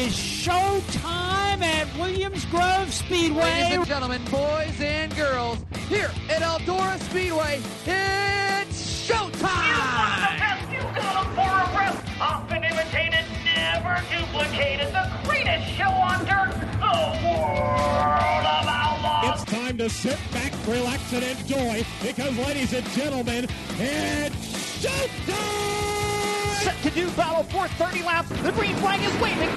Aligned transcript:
is 0.00 0.12
showtime 0.12 1.62
at 1.62 1.86
Williams 1.98 2.44
Grove 2.46 2.92
Speedway. 2.92 3.40
Ladies 3.40 3.76
and 3.78 3.86
gentlemen, 3.86 4.22
boys 4.30 4.78
and 4.78 5.14
girls, 5.16 5.58
here 5.88 6.10
at 6.28 6.42
Eldora 6.42 6.98
Speedway, 7.00 7.60
it's 7.86 9.08
showtime! 9.08 10.70
You 10.70 10.80
got 10.80 11.24
them 11.24 11.34
for 11.34 11.48
a 11.48 11.78
rest. 11.78 12.02
Often 12.20 12.64
imitated, 12.64 13.24
never 13.44 14.02
duplicated. 14.10 14.92
The 14.92 15.10
greatest 15.24 15.66
show 15.72 15.88
on 15.88 16.26
dirt. 16.26 16.52
The 16.60 16.96
world 17.24 18.44
of 18.44 18.66
outlaws. 18.66 19.40
It's 19.40 19.50
time 19.50 19.78
to 19.78 19.88
sit 19.88 20.18
back, 20.32 20.52
relax, 20.66 21.10
and 21.14 21.24
enjoy 21.24 21.86
because, 22.02 22.36
ladies 22.36 22.74
and 22.74 22.86
gentlemen, 22.90 23.44
it's 23.78 24.84
showtime! 24.84 26.62
Set 26.62 26.82
to 26.82 26.90
do 26.90 27.10
battle 27.12 27.44
for 27.44 27.66
30 27.68 28.02
laps. 28.02 28.28
The 28.42 28.52
green 28.52 28.76
flag 28.76 29.00
is 29.00 29.22
waving. 29.22 29.56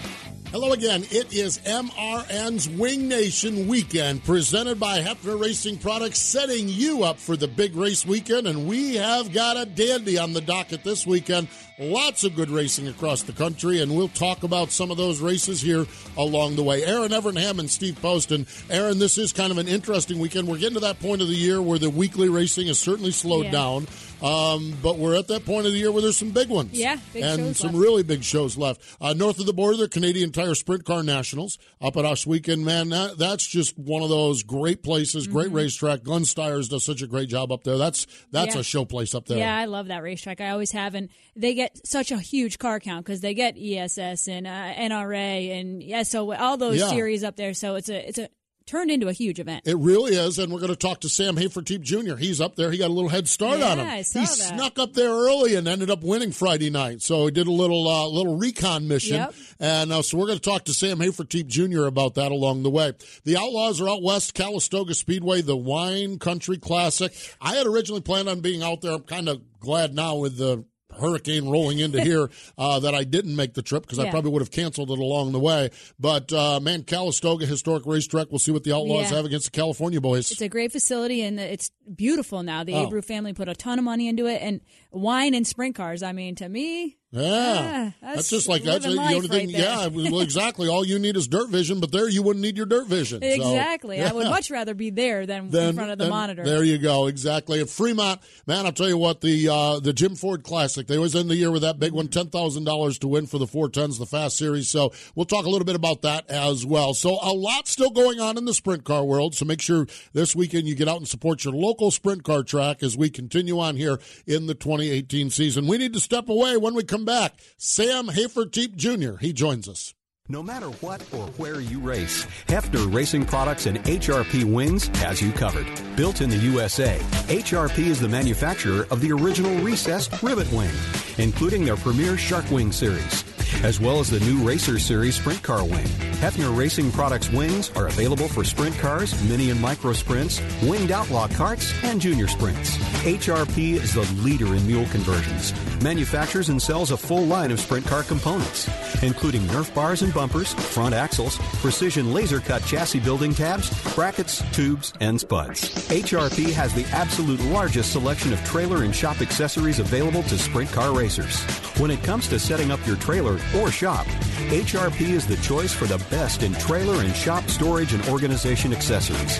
Hello 0.51 0.73
again. 0.73 1.03
It 1.11 1.31
is 1.31 1.59
MRN's 1.59 2.67
Wing 2.67 3.07
Nation 3.07 3.67
weekend 3.67 4.23
presented 4.23 4.79
by 4.79 4.99
Hepfner 4.99 5.39
Racing 5.39 5.77
Products, 5.77 6.17
setting 6.17 6.67
you 6.67 7.03
up 7.03 7.19
for 7.19 7.37
the 7.37 7.47
big 7.47 7.75
race 7.75 8.03
weekend. 8.03 8.47
And 8.47 8.67
we 8.67 8.95
have 8.95 9.31
got 9.31 9.57
a 9.57 9.65
dandy 9.67 10.17
on 10.17 10.33
the 10.33 10.41
docket 10.41 10.83
this 10.83 11.05
weekend. 11.05 11.49
Lots 11.77 12.23
of 12.23 12.35
good 12.35 12.49
racing 12.49 12.87
across 12.87 13.21
the 13.21 13.31
country, 13.31 13.79
and 13.81 13.95
we'll 13.95 14.07
talk 14.07 14.41
about 14.41 14.71
some 14.71 14.89
of 14.89 14.97
those 14.97 15.21
races 15.21 15.61
here 15.61 15.85
along 16.17 16.55
the 16.55 16.63
way. 16.63 16.83
Erin 16.83 17.11
Evernham 17.11 17.59
and 17.59 17.69
Steve 17.69 17.99
Poston. 18.01 18.47
Erin, 18.71 18.97
this 18.97 19.19
is 19.19 19.31
kind 19.31 19.51
of 19.51 19.59
an 19.59 19.67
interesting 19.67 20.17
weekend. 20.17 20.47
We're 20.47 20.57
getting 20.57 20.73
to 20.73 20.79
that 20.81 20.99
point 20.99 21.21
of 21.21 21.27
the 21.27 21.35
year 21.35 21.61
where 21.61 21.79
the 21.79 21.91
weekly 21.91 22.27
racing 22.27 22.67
has 22.67 22.79
certainly 22.79 23.11
slowed 23.11 23.45
Yeah. 23.45 23.51
down. 23.51 23.87
Um, 24.21 24.73
but 24.83 24.97
we're 24.97 25.15
at 25.15 25.27
that 25.29 25.45
point 25.45 25.65
of 25.65 25.71
the 25.71 25.77
year 25.79 25.91
where 25.91 26.01
there's 26.01 26.17
some 26.17 26.31
big 26.31 26.49
ones. 26.49 26.71
Yeah, 26.73 26.97
big 27.13 27.23
and 27.23 27.55
some 27.55 27.71
left. 27.71 27.81
really 27.81 28.03
big 28.03 28.23
shows 28.23 28.57
left. 28.57 28.81
Uh, 28.99 29.13
north 29.13 29.39
of 29.39 29.45
the 29.45 29.53
border, 29.53 29.77
the 29.77 29.87
Canadian 29.87 30.31
Tire 30.31 30.55
Sprint 30.55 30.83
Car 30.85 31.03
Nationals 31.03 31.57
up 31.81 31.95
at 31.97 32.05
us 32.05 32.27
weekend. 32.27 32.65
Man, 32.65 32.89
that, 32.89 33.17
that's 33.17 33.47
just 33.47 33.77
one 33.77 34.03
of 34.03 34.09
those 34.09 34.43
great 34.43 34.83
places, 34.83 35.27
great 35.27 35.47
Mm-hmm. 35.47 35.55
racetrack. 35.55 36.03
Glenn 36.03 36.23
Styres 36.23 36.69
does 36.69 36.83
such 36.83 37.01
a 37.01 37.07
great 37.07 37.29
job 37.29 37.51
up 37.51 37.63
there. 37.63 37.77
That's 37.77 38.05
that's 38.31 38.55
Yeah. 38.55 38.61
a 38.61 38.63
show 38.63 38.85
place 38.85 39.15
up 39.15 39.25
there. 39.25 39.37
Yeah, 39.37 39.55
I 39.55 39.65
love 39.65 39.87
that 39.87 40.03
racetrack. 40.03 40.41
I 40.41 40.49
always 40.49 40.71
have, 40.71 40.95
and 40.95 41.09
they 41.35 41.53
get 41.53 41.79
such 41.87 42.11
a 42.11 42.17
huge 42.17 42.59
car 42.59 42.79
count 42.79 43.05
because 43.05 43.21
they 43.21 43.33
get 43.33 43.55
ESS 43.57 44.27
and 44.27 44.45
uh, 44.45 44.49
NRA 44.49 45.59
and 45.59 46.05
SO, 46.05 46.33
all 46.33 46.57
those 46.57 46.79
Yeah. 46.79 46.89
series 46.89 47.23
up 47.23 47.35
there. 47.37 47.53
So 47.53 47.75
it's 47.75 47.89
a 47.89 48.07
it's 48.07 48.17
a 48.17 48.29
turned 48.69 48.91
into 48.91 49.07
a 49.07 49.11
huge 49.13 49.39
event. 49.39 49.63
It 49.67 49.75
really 49.77 50.15
is, 50.15 50.37
and 50.39 50.51
we're 50.53 50.59
going 50.59 50.69
to 50.71 50.75
talk 50.75 50.99
to 51.01 51.09
Sam 51.09 51.35
Hafertepe 51.35 51.81
Jr. 51.81 52.15
He's 52.15 52.39
up 52.39 52.55
there. 52.55 52.71
He 52.71 52.77
got 52.77 52.89
a 52.89 52.93
little 52.93 53.09
head 53.09 53.27
start 53.27 53.61
on 53.61 53.79
him. 53.79 53.85
Yeah, 53.87 53.93
I 53.93 54.01
saw 54.03 54.19
he 54.19 54.25
that. 54.25 54.31
snuck 54.31 54.77
up 54.79 54.93
there 54.93 55.09
early 55.09 55.55
and 55.55 55.67
ended 55.67 55.89
up 55.89 56.03
winning 56.03 56.31
Friday 56.31 56.69
night. 56.69 57.01
So 57.01 57.25
he 57.25 57.31
did 57.31 57.47
a 57.47 57.51
little 57.51 57.87
uh, 57.87 58.07
little 58.07 58.37
recon 58.37 58.87
mission, 58.87 59.15
Yep. 59.17 59.33
and 59.59 59.91
uh, 59.91 60.01
so 60.01 60.17
we're 60.17 60.27
going 60.27 60.37
to 60.37 60.43
talk 60.49 60.65
to 60.65 60.73
Sam 60.73 60.99
Hafertepe 60.99 61.47
Jr. 61.47 61.85
about 61.85 62.15
that 62.15 62.31
along 62.31 62.63
the 62.63 62.69
way. 62.69 62.93
The 63.23 63.37
Outlaws 63.37 63.81
are 63.81 63.89
out 63.89 64.03
west, 64.03 64.33
Calistoga 64.35 64.93
Speedway, 64.93 65.41
the 65.41 65.57
Wine 65.57 66.19
Country 66.19 66.57
Classic. 66.57 67.11
I 67.41 67.55
had 67.55 67.65
originally 67.65 68.01
planned 68.01 68.29
on 68.29 68.41
being 68.41 68.61
out 68.63 68.81
there. 68.81 68.93
I'm 68.93 69.03
kind 69.03 69.27
of 69.29 69.41
glad 69.59 69.93
now 69.95 70.17
with 70.17 70.37
the 70.37 70.63
hurricane 70.99 71.49
rolling 71.49 71.79
into 71.79 72.01
here 72.03 72.29
uh, 72.57 72.79
that 72.79 72.93
I 72.93 73.03
didn't 73.03 73.35
make 73.35 73.53
the 73.55 73.61
trip 73.61 73.83
because 73.83 73.99
I 73.99 74.09
probably 74.09 74.31
would 74.31 74.41
have 74.41 74.51
canceled 74.51 74.91
it 74.91 74.99
along 74.99 75.31
the 75.31 75.39
way. 75.39 75.71
But 75.99 76.31
uh, 76.31 76.59
man, 76.59 76.83
Calistoga 76.83 77.45
historic 77.45 77.85
racetrack. 77.85 78.27
We'll 78.29 78.39
see 78.39 78.51
what 78.51 78.63
the 78.63 78.73
Outlaws 78.75 79.09
Yeah. 79.09 79.17
have 79.17 79.25
against 79.25 79.45
the 79.45 79.51
California 79.51 79.99
boys. 79.99 80.31
It's 80.31 80.41
a 80.41 80.49
great 80.49 80.71
facility 80.71 81.21
and 81.23 81.39
it's 81.39 81.71
beautiful 81.95 82.43
now. 82.43 82.63
The 82.63 82.73
Oh. 82.75 82.87
Abreu 82.87 83.03
family 83.03 83.33
put 83.33 83.49
a 83.49 83.55
ton 83.55 83.79
of 83.79 83.85
money 83.85 84.07
into 84.07 84.27
it 84.27 84.41
and 84.41 84.61
wine 84.91 85.33
and 85.33 85.47
sprint 85.47 85.75
cars. 85.75 86.03
I 86.03 86.11
mean, 86.11 86.35
to 86.35 86.47
me, 86.47 86.97
Yeah, 87.11 87.21
Yeah, 87.23 87.91
that's, 88.01 88.15
that's 88.15 88.29
just 88.29 88.47
like 88.47 88.61
that's 88.63 88.85
the 88.85 88.91
only 88.95 89.27
thing. 89.27 89.51
there. 89.51 89.61
yeah, 89.61 89.87
well, 89.87 90.19
exactly. 90.19 90.67
All 90.67 90.85
you 90.85 90.99
need 90.99 91.17
is 91.17 91.27
dirt 91.27 91.49
vision, 91.49 91.79
but 91.79 91.91
there 91.91 92.07
you 92.07 92.21
wouldn't 92.21 92.43
need 92.43 92.55
your 92.55 92.67
dirt 92.67 92.85
vision. 92.85 93.21
So, 93.21 93.27
exactly. 93.27 93.99
I 94.03 94.11
would 94.11 94.27
much 94.27 94.51
rather 94.51 94.75
be 94.75 94.91
there 94.91 95.25
than 95.25 95.49
Then- 95.49 95.69
in 95.69 95.75
front 95.75 95.89
of 95.89 95.97
the 95.97 96.07
monitor. 96.07 96.43
There 96.43 96.63
you 96.63 96.77
go. 96.77 97.07
Exactly. 97.07 97.61
At 97.61 97.69
Fremont, 97.69 98.21
man, 98.45 98.67
I'll 98.67 98.71
tell 98.71 98.87
you 98.87 98.97
what 98.97 99.21
the 99.21 99.49
uh, 99.49 99.79
the 99.79 99.91
Jim 99.91 100.15
Ford 100.15 100.43
Classic. 100.43 100.85
They 100.85 100.99
was 100.99 101.15
in 101.15 101.27
the 101.29 101.35
year 101.35 101.49
with 101.49 101.63
that 101.63 101.79
big 101.79 101.93
one, 101.93 102.09
ten 102.09 102.27
thousand 102.27 102.65
dollars 102.65 102.99
to 102.99 103.07
win 103.07 103.25
for 103.25 103.39
the 103.39 103.47
four 103.47 103.69
tons, 103.69 103.97
the 103.97 104.05
Fast 104.05 104.37
Series. 104.37 104.69
So 104.69 104.93
we'll 105.15 105.25
talk 105.25 105.45
a 105.45 105.49
little 105.49 105.65
bit 105.65 105.75
about 105.75 106.03
that 106.03 106.29
as 106.29 106.63
well. 106.63 106.93
So 106.93 107.17
a 107.23 107.33
lot 107.33 107.67
still 107.67 107.89
going 107.89 108.19
on 108.19 108.37
in 108.37 108.45
the 108.45 108.53
sprint 108.53 108.83
car 108.83 109.03
world. 109.03 109.33
So 109.33 109.45
make 109.45 109.61
sure 109.61 109.87
this 110.13 110.35
weekend 110.35 110.67
you 110.67 110.75
get 110.75 110.87
out 110.87 110.97
and 110.97 111.07
support 111.07 111.43
your 111.43 111.55
local 111.55 111.89
sprint 111.89 112.23
car 112.23 112.43
track 112.43 112.83
as 112.83 112.95
we 112.95 113.09
continue 113.09 113.59
on 113.59 113.77
here 113.77 113.99
in 114.27 114.45
the 114.45 114.53
2018 114.53 115.31
season. 115.31 115.65
We 115.65 115.79
need 115.79 115.93
to 115.93 115.99
step 115.99 116.29
away 116.29 116.55
when 116.57 116.75
we 116.75 116.83
come 116.83 116.98
back. 117.05 117.39
Sam 117.57 118.07
Hafertepe 118.07 118.75
Jr. 118.75 119.17
He 119.17 119.33
joins 119.33 119.67
us. 119.67 119.93
No 120.31 120.43
matter 120.43 120.67
what 120.81 121.01
or 121.11 121.25
where 121.37 121.59
you 121.59 121.79
race, 121.79 122.27
Hepfner 122.45 122.93
Racing 122.93 123.25
Products 123.25 123.65
and 123.65 123.79
HRP 123.79 124.43
Wings 124.43 124.85
has 124.99 125.19
you 125.19 125.31
covered. 125.31 125.65
Built 125.95 126.21
in 126.21 126.29
the 126.29 126.37
USA, 126.37 126.99
HRP 127.29 127.79
is 127.79 127.99
the 127.99 128.09
manufacturer 128.09 128.85
of 128.91 129.01
the 129.01 129.11
original 129.11 129.55
recessed 129.63 130.21
rivet 130.21 130.51
wing, 130.53 130.69
including 131.17 131.65
their 131.65 131.77
premier 131.77 132.15
Shark 132.15 132.45
Wing 132.51 132.71
series, 132.71 133.23
as 133.63 133.79
well 133.79 133.99
as 133.99 134.11
the 134.11 134.19
new 134.19 134.47
Racer 134.47 134.77
Series 134.77 135.15
Sprint 135.15 135.41
Car 135.41 135.65
Wing. 135.65 135.87
Hepfner 136.19 136.55
Racing 136.55 136.91
Products 136.91 137.31
wings 137.31 137.71
are 137.77 137.87
available 137.87 138.27
for 138.27 138.43
sprint 138.43 138.77
cars, 138.77 139.19
mini 139.29 139.49
and 139.49 139.59
micro 139.59 139.93
sprints, 139.93 140.41
winged 140.61 140.91
outlaw 140.91 141.29
carts, 141.29 141.73
and 141.83 141.99
junior 141.99 142.27
sprints. 142.27 142.77
HRP 143.05 143.75
is 143.75 143.93
the 143.93 144.01
leader 144.21 144.53
in 144.53 144.67
mule 144.67 144.85
conversions, 144.87 145.53
manufactures 145.81 146.49
and 146.49 146.61
sells 146.61 146.91
a 146.91 146.97
full 146.97 147.25
line 147.25 147.51
of 147.51 147.59
sprint 147.61 147.85
car 147.87 148.03
components, 148.03 148.69
including 149.01 149.41
Nerf 149.43 149.73
bars 149.73 150.01
and 150.01 150.13
bumpers, 150.19 150.53
front 150.53 150.93
axles, 150.93 151.37
precision 151.61 152.13
laser 152.13 152.41
cut 152.41 152.61
chassis 152.65 152.99
building 152.99 153.33
tabs, 153.33 153.69
brackets, 153.95 154.43
tubes, 154.51 154.91
and 154.99 155.17
spuds. 155.17 155.69
HRP 155.87 156.51
has 156.51 156.73
the 156.73 156.83
absolute 156.87 157.39
largest 157.45 157.93
selection 157.93 158.33
of 158.33 158.43
trailer 158.43 158.83
and 158.83 158.93
shop 158.93 159.21
accessories 159.21 159.79
available 159.79 160.21
to 160.23 160.37
sprint 160.37 160.69
car 160.73 160.93
racers. 160.93 161.39
When 161.79 161.89
it 161.89 162.03
comes 162.03 162.27
to 162.27 162.37
setting 162.37 162.69
up 162.69 162.85
your 162.85 162.97
trailer 162.97 163.39
or 163.55 163.71
shop, 163.71 164.05
HRP 164.49 165.11
is 165.11 165.25
the 165.25 165.37
choice 165.37 165.71
for 165.71 165.85
the 165.85 166.03
best 166.09 166.43
in 166.43 166.53
trailer 166.55 167.01
and 167.01 167.15
shop 167.15 167.45
storage 167.45 167.93
and 167.93 168.05
organization 168.09 168.73
accessories. 168.73 169.37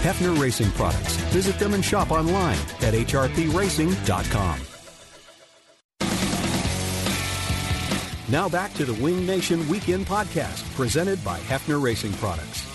Hepfner 0.00 0.40
Racing 0.40 0.70
Products. 0.70 1.16
Visit 1.36 1.58
them 1.58 1.74
and 1.74 1.84
shop 1.84 2.10
online 2.10 2.58
at 2.80 2.94
hrpracing.com. 2.94 4.71
Now 8.32 8.48
back 8.48 8.72
to 8.74 8.84
the 8.86 8.94
Wing 8.94 9.26
Nation 9.26 9.68
Weekend 9.68 10.06
Podcast, 10.06 10.64
presented 10.74 11.22
by 11.22 11.38
Hepfner 11.40 11.82
Racing 11.82 12.14
Products. 12.14 12.66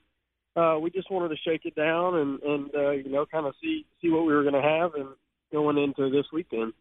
uh, 0.56 0.78
we 0.80 0.90
just 0.90 1.12
wanted 1.12 1.30
to 1.30 1.38
shake 1.38 1.66
it 1.66 1.76
down 1.76 2.16
and 2.18 2.42
and 2.42 2.76
uh, 2.76 2.92
you 2.92 3.10
know 3.10 3.26
kind 3.26 3.46
of 3.46 3.54
see 3.62 3.86
see 4.02 4.10
what 4.10 4.26
we 4.26 4.34
were 4.34 4.44
going 4.44 4.56
to 4.56 4.62
have 4.62 4.94
and 4.96 5.10
going 5.52 5.78
into 5.78 6.10
this 6.10 6.26
weekend. 6.32 6.74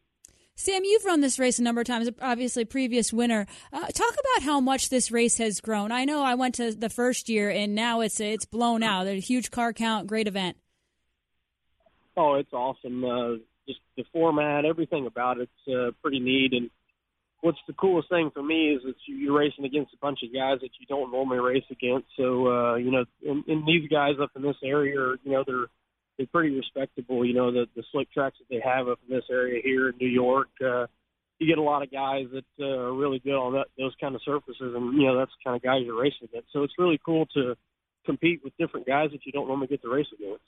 Sam, 0.55 0.82
you've 0.85 1.05
run 1.05 1.20
this 1.20 1.38
race 1.38 1.61
a 1.61 1.62
number 1.62 1.82
of 1.82 1.87
times, 1.87 2.11
obviously 2.20 2.65
previous 2.65 3.12
winner. 3.12 3.47
Uh, 3.73 3.87
talk 3.87 4.12
about 4.12 4.43
how 4.43 4.59
much 4.59 4.88
this 4.88 5.12
race 5.12 5.38
has 5.38 5.61
grown. 5.61 5.93
I 5.93 6.05
know 6.05 6.25
I 6.25 6.35
went 6.35 6.56
to 6.56 6.73
the 6.73 6.91
first 6.91 7.29
year, 7.29 7.49
and 7.49 7.76
now 7.76 8.00
it's 8.00 8.19
it's 8.19 8.44
blown 8.44 8.82
out. 8.82 9.05
There's 9.05 9.23
a 9.23 9.26
huge 9.26 9.53
car 9.53 9.73
count, 9.73 10.09
great 10.09 10.26
event. 10.26 10.56
Oh, 12.17 12.35
it's 12.35 12.53
awesome! 12.53 13.05
Uh, 13.05 13.37
just 13.69 13.79
the 13.97 14.05
format, 14.12 14.65
everything 14.65 15.06
about 15.06 15.38
it's 15.38 15.69
uh, 15.69 15.93
pretty 16.03 16.19
neat. 16.19 16.53
And 16.53 16.70
what's 17.40 17.58
the 17.67 17.73
coolest 17.75 18.08
thing 18.08 18.31
for 18.32 18.43
me 18.43 18.75
is 18.75 18.82
that 18.85 18.94
you're 19.06 19.38
racing 19.38 19.64
against 19.64 19.94
a 19.94 19.99
bunch 19.99 20.20
of 20.23 20.35
guys 20.35 20.58
that 20.61 20.70
you 20.81 20.87
don't 20.88 21.12
normally 21.12 21.38
race 21.38 21.64
against. 21.70 22.06
So 22.17 22.49
uh, 22.49 22.75
you 22.76 22.90
know, 22.90 23.05
and, 23.26 23.44
and 23.46 23.67
these 23.67 23.88
guys 23.88 24.14
up 24.20 24.31
in 24.37 24.43
this 24.43 24.56
area, 24.64 24.99
are, 24.99 25.17
you 25.23 25.32
know, 25.32 25.44
they're 25.46 25.67
they're 26.17 26.26
pretty 26.26 26.55
respectable. 26.55 27.25
You 27.25 27.35
know, 27.35 27.52
the 27.52 27.67
the 27.76 27.85
slick 27.93 28.12
tracks 28.12 28.37
that 28.38 28.49
they 28.50 28.61
have 28.64 28.88
up 28.88 28.99
in 29.08 29.14
this 29.14 29.25
area 29.31 29.61
here 29.62 29.88
in 29.90 29.96
New 30.00 30.08
York. 30.08 30.49
Uh, 30.61 30.87
you 31.38 31.46
get 31.46 31.58
a 31.58 31.62
lot 31.62 31.82
of 31.82 31.93
guys 31.93 32.26
that 32.32 32.44
uh, 32.61 32.79
are 32.81 32.94
really 32.94 33.20
good 33.20 33.38
on 33.38 33.52
that, 33.52 33.67
those 33.79 33.94
kind 34.00 34.17
of 34.17 34.23
surfaces, 34.25 34.75
and 34.75 35.00
you 35.00 35.06
know 35.06 35.17
that's 35.17 35.31
the 35.31 35.49
kind 35.49 35.56
of 35.56 35.62
guys 35.62 35.82
you're 35.84 36.00
racing 36.00 36.29
against. 36.29 36.52
So 36.52 36.64
it's 36.64 36.79
really 36.79 37.00
cool 37.05 37.26
to 37.34 37.55
compete 38.05 38.41
with 38.43 38.56
different 38.58 38.87
guys 38.87 39.11
that 39.12 39.25
you 39.25 39.32
don't 39.32 39.46
normally 39.46 39.69
get 39.69 39.82
to 39.82 39.88
race 39.88 40.08
against. 40.12 40.43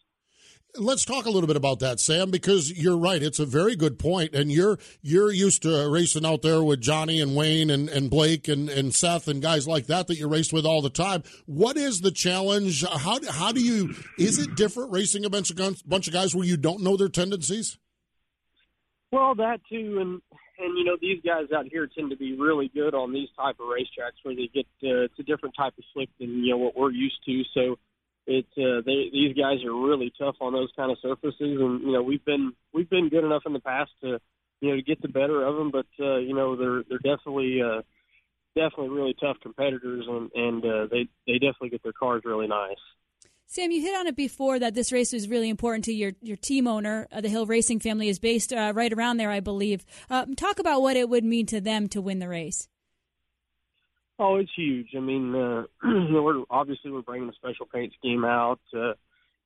Let's 0.77 1.05
talk 1.05 1.27
a 1.27 1.31
little 1.31 1.47
bit 1.47 1.57
about 1.57 1.81
that, 1.81 2.01
Sam, 2.01 2.31
because 2.31 2.71
you're 2.71 2.97
right. 2.97 3.23
It's 3.23 3.39
a 3.39 3.47
very 3.47 3.75
good 3.75 3.99
point, 3.99 4.35
and 4.35 4.53
you're 4.53 4.79
you're 5.03 5.33
used 5.33 5.63
to 5.63 5.89
racing 5.89 6.25
out 6.25 6.43
there 6.43 6.63
with 6.63 6.81
Johnny 6.81 7.21
and 7.21 7.35
Wayne 7.35 7.71
and, 7.71 7.89
and 7.89 8.09
Blake 8.09 8.47
and, 8.47 8.69
and 8.69 8.95
Seth 8.95 9.27
and 9.27 9.43
guys 9.43 9.67
like 9.67 9.87
that 9.87 10.07
that 10.07 10.17
you 10.17 10.29
race 10.29 10.53
with 10.53 10.65
all 10.65 10.81
the 10.81 10.91
time. 10.91 11.23
What 11.47 11.77
is 11.77 12.01
the 12.01 12.13
challenge? 12.13 12.85
How 12.85 13.19
how 13.31 13.53
do 13.53 13.61
you? 13.61 13.95
Is 14.19 14.39
it 14.39 14.55
different 14.55 14.93
racing 14.93 15.25
a 15.25 15.31
bunch 15.31 15.51
of 15.51 15.57
bunch 15.89 16.07
of 16.07 16.13
guys 16.13 16.35
where 16.35 16.47
you 16.47 16.57
don't 16.57 16.83
know 16.83 16.97
their 16.97 17.09
tendencies? 17.09 17.79
Well, 19.13 19.35
that 19.37 19.61
too, 19.69 19.99
and 20.01 20.23
and 20.59 20.79
you 20.79 20.85
know 20.85 20.97
these 21.01 21.21
guys 21.25 21.47
out 21.57 21.67
here 21.67 21.89
tend 21.89 22.11
to 22.11 22.17
be 22.17 22.37
really 22.37 22.71
good 22.73 22.95
on 22.95 23.13
these 23.13 23.29
type 23.37 23.57
of 23.59 23.67
racetracks 23.67 24.23
where 24.23 24.37
they 24.37 24.49
get 24.53 24.67
uh, 24.85 25.05
it's 25.05 25.19
a 25.19 25.25
different 25.25 25.55
type 25.57 25.73
of 25.77 25.85
slick 25.93 26.11
than 26.21 26.45
you 26.45 26.51
know 26.51 26.59
what 26.59 26.77
we're 26.77 26.93
used 26.93 27.19
to. 27.27 27.43
So 27.55 27.79
it's 28.31 28.57
uh, 28.57 28.81
they, 28.87 29.11
these 29.13 29.35
guys 29.37 29.65
are 29.65 29.75
really 29.75 30.13
tough 30.17 30.37
on 30.41 30.53
those 30.53 30.71
kind 30.77 30.93
of 30.93 30.99
surfaces, 31.03 31.35
and 31.61 31.83
you 31.83 31.93
know 31.93 32.03
we've 32.03 32.25
been 32.25 32.53
we've 32.73 32.89
been 32.89 33.09
good 33.09 33.25
enough 33.25 33.43
in 33.45 33.53
the 33.53 33.61
past 33.61 33.91
to 34.03 34.19
you 34.61 34.71
know 34.71 34.77
to 34.77 34.83
get 34.83 35.03
the 35.03 35.09
better 35.09 35.45
of 35.45 35.57
them, 35.57 35.71
but 35.71 35.87
uh, 35.99 36.19
you 36.19 36.35
know 36.35 36.57
they're 36.57 36.85
they're 36.89 37.17
definitely 37.17 37.61
uh, 37.61 37.83
definitely 38.55 38.91
really 38.91 39.15
tough 39.21 39.37
competitors, 39.43 40.05
and 40.09 40.31
and 40.35 40.65
uh, 40.65 40.87
they 40.91 41.09
they 41.27 41.35
definitely 41.35 41.71
get 41.71 41.83
their 41.83 41.93
cars 41.93 42.23
really 42.25 42.47
nice. 42.47 42.79
Sam, 43.47 43.73
you 43.73 43.83
hit 43.83 43.99
on 43.99 44.07
it 44.07 44.15
before 44.15 44.61
that 44.61 44.75
this 44.75 44.93
race 44.93 45.13
was 45.13 45.29
really 45.29 45.49
important 45.49 45.85
to 45.87 45.93
your, 45.93 46.13
your 46.23 46.37
team 46.37 46.69
owner. 46.69 47.09
Uh, 47.11 47.21
the 47.21 47.29
Hill 47.29 47.47
Racing 47.47 47.81
family 47.81 48.09
is 48.09 48.21
based 48.21 48.53
uh, 48.53 48.73
right 48.77 48.93
around 48.93 49.17
there, 49.17 49.29
I 49.29 49.41
believe. 49.41 49.85
Uh, 50.09 50.25
talk 50.37 50.61
about 50.61 50.83
what 50.83 50.97
it 50.97 51.09
would 51.09 51.25
mean 51.25 51.47
to 51.47 51.61
them 51.61 51.89
to 51.89 52.01
win 52.01 52.21
the 52.21 52.29
race. 52.29 52.69
Oh, 54.23 54.37
it's 54.37 54.53
huge. 54.55 54.89
I 54.95 55.01
mean, 55.01 55.35
uh, 55.35 55.63
we're 55.83 56.45
obviously 56.51 56.91
we're 56.91 57.01
bringing 57.01 57.31
a 57.31 57.33
special 57.33 57.65
paint 57.65 57.95
scheme 57.99 58.23
out. 58.23 58.61
Uh, 58.73 58.93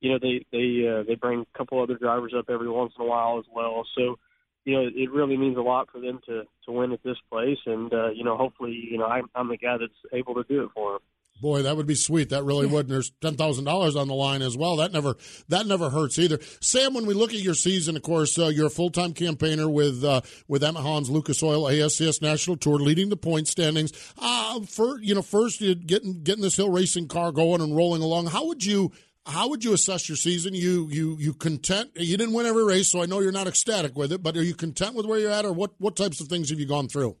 you 0.01 0.11
know, 0.11 0.19
they 0.21 0.45
they 0.51 0.85
uh, 0.85 1.03
they 1.07 1.15
bring 1.15 1.41
a 1.41 1.57
couple 1.57 1.81
other 1.81 1.95
drivers 1.95 2.33
up 2.37 2.49
every 2.49 2.69
once 2.69 2.91
in 2.99 3.05
a 3.05 3.07
while 3.07 3.39
as 3.39 3.45
well. 3.55 3.87
So, 3.95 4.19
you 4.65 4.73
know, 4.73 4.89
it 4.93 5.09
really 5.11 5.37
means 5.37 5.55
a 5.55 5.61
lot 5.61 5.89
for 5.89 6.01
them 6.01 6.19
to 6.25 6.43
to 6.65 6.71
win 6.73 6.91
at 6.91 7.01
this 7.03 7.15
place, 7.31 7.57
and 7.65 7.93
uh, 7.93 8.09
you 8.09 8.25
know, 8.25 8.35
hopefully, 8.35 8.73
you 8.91 8.97
know, 8.97 9.05
I'm, 9.05 9.29
I'm 9.33 9.47
the 9.47 9.55
guy 9.55 9.77
that's 9.77 9.93
able 10.11 10.35
to 10.35 10.43
do 10.43 10.65
it 10.65 10.71
for 10.75 10.91
them. 10.91 11.01
Boy, 11.41 11.63
that 11.63 11.75
would 11.75 11.85
be 11.85 11.95
sweet. 11.95 12.29
That 12.29 12.43
really 12.43 12.65
would. 12.65 12.85
And 12.85 12.95
there's 12.95 13.11
ten 13.21 13.35
thousand 13.35 13.65
dollars 13.65 13.97
on 13.97 14.07
the 14.07 14.13
line 14.13 14.41
as 14.41 14.55
well. 14.55 14.77
That 14.77 14.93
never 14.93 15.17
that 15.49 15.67
never 15.67 15.89
hurts 15.89 16.17
either. 16.17 16.39
Sam, 16.61 16.93
when 16.93 17.05
we 17.05 17.13
look 17.13 17.33
at 17.33 17.41
your 17.41 17.55
season, 17.55 17.97
of 17.97 18.03
course, 18.03 18.39
uh, 18.39 18.47
you're 18.47 18.67
a 18.67 18.69
full 18.69 18.89
time 18.89 19.13
campaigner 19.13 19.69
with 19.69 20.03
uh, 20.03 20.21
with 20.47 20.63
Emmett 20.63 20.83
Hahn's 20.83 21.09
Lucas 21.09 21.43
Oil 21.43 21.63
ASCS 21.63 22.21
National 22.21 22.55
Tour, 22.55 22.79
leading 22.79 23.09
the 23.09 23.17
point 23.17 23.49
standings. 23.49 23.91
Uh, 24.17 24.61
for 24.61 24.99
you 25.01 25.13
know, 25.13 25.21
first 25.21 25.59
getting 25.59 26.23
getting 26.23 26.41
this 26.41 26.55
hill 26.55 26.69
racing 26.69 27.09
car 27.09 27.33
going 27.33 27.59
and 27.59 27.75
rolling 27.75 28.01
along. 28.01 28.27
How 28.27 28.47
would 28.47 28.63
you 28.63 28.93
how 29.25 29.49
would 29.49 29.63
you 29.63 29.73
assess 29.73 30.07
your 30.07 30.15
season? 30.15 30.53
You 30.53 30.87
you 30.89 31.17
you 31.19 31.33
content? 31.33 31.91
You 31.95 32.15
didn't 32.15 32.33
win 32.33 32.45
every 32.45 32.63
race, 32.63 32.89
so 32.89 33.01
I 33.01 33.07
know 33.07 33.19
you're 33.19 33.31
not 33.33 33.47
ecstatic 33.47 33.95
with 33.97 34.13
it. 34.13 34.23
But 34.23 34.37
are 34.37 34.43
you 34.43 34.55
content 34.55 34.95
with 34.95 35.05
where 35.05 35.19
you're 35.19 35.31
at, 35.31 35.45
or 35.45 35.51
what 35.51 35.71
what 35.79 35.95
types 35.95 36.21
of 36.21 36.27
things 36.27 36.49
have 36.49 36.59
you 36.59 36.65
gone 36.65 36.87
through? 36.87 37.17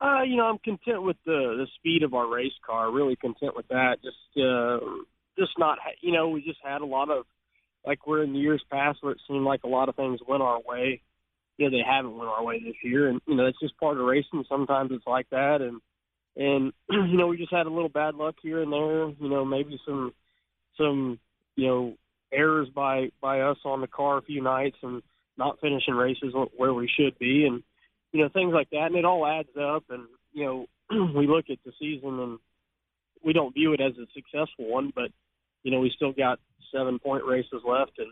Uh, 0.00 0.22
you 0.22 0.36
know, 0.36 0.44
I'm 0.44 0.58
content 0.58 1.02
with 1.02 1.16
the 1.24 1.56
the 1.56 1.66
speed 1.76 2.02
of 2.02 2.12
our 2.12 2.30
race 2.30 2.52
car. 2.64 2.90
Really 2.90 3.16
content 3.16 3.56
with 3.56 3.68
that. 3.68 3.96
Just 4.02 4.44
uh, 4.44 4.78
just 5.38 5.52
not, 5.58 5.78
you 6.02 6.12
know, 6.12 6.28
we 6.28 6.42
just 6.42 6.58
had 6.62 6.82
a 6.82 6.86
lot 6.86 7.10
of 7.10 7.24
like 7.86 8.06
we're 8.06 8.22
in 8.22 8.32
the 8.32 8.38
years 8.38 8.62
past 8.70 8.98
where 9.00 9.12
it 9.12 9.20
seemed 9.26 9.44
like 9.44 9.62
a 9.64 9.68
lot 9.68 9.88
of 9.88 9.96
things 9.96 10.20
went 10.26 10.42
our 10.42 10.60
way. 10.60 11.00
You 11.56 11.66
know, 11.66 11.76
they 11.76 11.84
haven't 11.86 12.16
went 12.16 12.28
our 12.28 12.44
way 12.44 12.62
this 12.62 12.74
year, 12.82 13.08
and 13.08 13.20
you 13.26 13.36
know 13.36 13.46
it's 13.46 13.60
just 13.60 13.78
part 13.78 13.98
of 13.98 14.04
racing. 14.04 14.44
Sometimes 14.48 14.90
it's 14.92 15.06
like 15.06 15.30
that, 15.30 15.62
and 15.62 15.80
and 16.36 16.72
you 17.10 17.16
know 17.16 17.28
we 17.28 17.38
just 17.38 17.52
had 17.52 17.66
a 17.66 17.72
little 17.72 17.88
bad 17.88 18.16
luck 18.16 18.34
here 18.42 18.62
and 18.62 18.72
there. 18.72 19.08
You 19.08 19.30
know, 19.30 19.44
maybe 19.44 19.78
some 19.86 20.12
some 20.76 21.18
you 21.54 21.66
know 21.66 21.94
errors 22.32 22.68
by 22.74 23.10
by 23.22 23.40
us 23.40 23.58
on 23.64 23.80
the 23.80 23.86
car 23.86 24.18
a 24.18 24.22
few 24.22 24.42
nights 24.42 24.76
and 24.82 25.02
not 25.38 25.60
finishing 25.60 25.94
races 25.94 26.34
where 26.56 26.74
we 26.74 26.90
should 26.98 27.18
be, 27.18 27.46
and 27.46 27.62
you 28.16 28.22
know, 28.22 28.30
things 28.30 28.54
like 28.54 28.70
that, 28.70 28.86
and 28.86 28.96
it 28.96 29.04
all 29.04 29.26
adds 29.26 29.50
up. 29.60 29.84
And 29.90 30.04
you 30.32 30.44
know, 30.44 30.66
we 31.14 31.26
look 31.26 31.46
at 31.50 31.58
the 31.66 31.72
season 31.78 32.18
and 32.18 32.38
we 33.22 33.34
don't 33.34 33.52
view 33.52 33.74
it 33.74 33.80
as 33.80 33.92
a 33.98 34.06
successful 34.14 34.70
one, 34.70 34.90
but 34.94 35.10
you 35.62 35.70
know, 35.70 35.80
we 35.80 35.92
still 35.94 36.12
got 36.12 36.38
seven 36.74 36.98
point 36.98 37.24
races 37.24 37.60
left, 37.68 37.98
and 37.98 38.08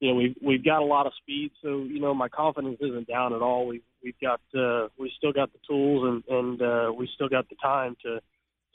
you 0.00 0.08
know, 0.08 0.14
we've 0.14 0.34
we've 0.42 0.64
got 0.64 0.80
a 0.80 0.84
lot 0.84 1.06
of 1.06 1.12
speed. 1.20 1.50
So 1.62 1.82
you 1.82 2.00
know, 2.00 2.14
my 2.14 2.28
confidence 2.28 2.78
isn't 2.80 3.06
down 3.06 3.34
at 3.34 3.42
all. 3.42 3.66
We've 3.66 3.82
we've 4.02 4.18
got 4.18 4.40
uh, 4.58 4.88
we 4.98 5.12
still 5.18 5.32
got 5.32 5.52
the 5.52 5.58
tools, 5.68 6.22
and 6.28 6.38
and 6.38 6.62
uh, 6.62 6.92
we 6.96 7.06
still 7.14 7.28
got 7.28 7.46
the 7.50 7.56
time 7.62 7.96
to 8.04 8.20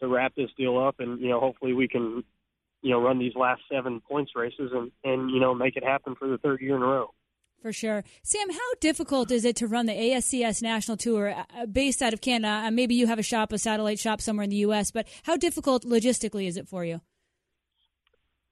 to 0.01 0.07
wrap 0.07 0.35
this 0.35 0.51
deal 0.55 0.77
up, 0.77 0.99
and 0.99 1.19
you 1.19 1.29
know, 1.29 1.39
hopefully 1.39 1.73
we 1.73 1.87
can 1.87 2.23
you 2.83 2.91
know 2.91 3.01
run 3.01 3.17
these 3.17 3.35
last 3.35 3.61
seven 3.71 4.01
points 4.01 4.33
races 4.35 4.71
and 4.71 4.91
and 5.03 5.31
you 5.31 5.39
know 5.39 5.55
make 5.55 5.77
it 5.77 5.83
happen 5.83 6.15
for 6.15 6.27
the 6.27 6.37
third 6.37 6.61
year 6.61 6.75
in 6.75 6.83
a 6.83 6.85
row. 6.85 7.09
For 7.61 7.73
sure. 7.73 8.05
Sam, 8.23 8.49
how 8.49 8.73
difficult 8.79 9.31
is 9.31 9.43
it 9.43 9.57
to 9.57 9.67
run 9.67 9.85
the 9.85 9.93
ASCS 9.93 10.61
National 10.61 10.95
Tour 10.95 11.35
uh, 11.35 11.65
based 11.65 12.01
out 12.01 12.13
of 12.13 12.21
Canada? 12.21 12.67
Uh, 12.67 12.71
maybe 12.71 12.95
you 12.95 13.07
have 13.07 13.19
a 13.19 13.23
shop, 13.23 13.51
a 13.51 13.57
satellite 13.57 13.99
shop 13.99 14.21
somewhere 14.21 14.45
in 14.45 14.49
the 14.49 14.55
U.S., 14.57 14.91
but 14.91 15.07
how 15.23 15.35
difficult 15.35 15.83
logistically 15.83 16.47
is 16.47 16.55
it 16.55 16.69
for 16.69 16.85
you? 16.85 17.01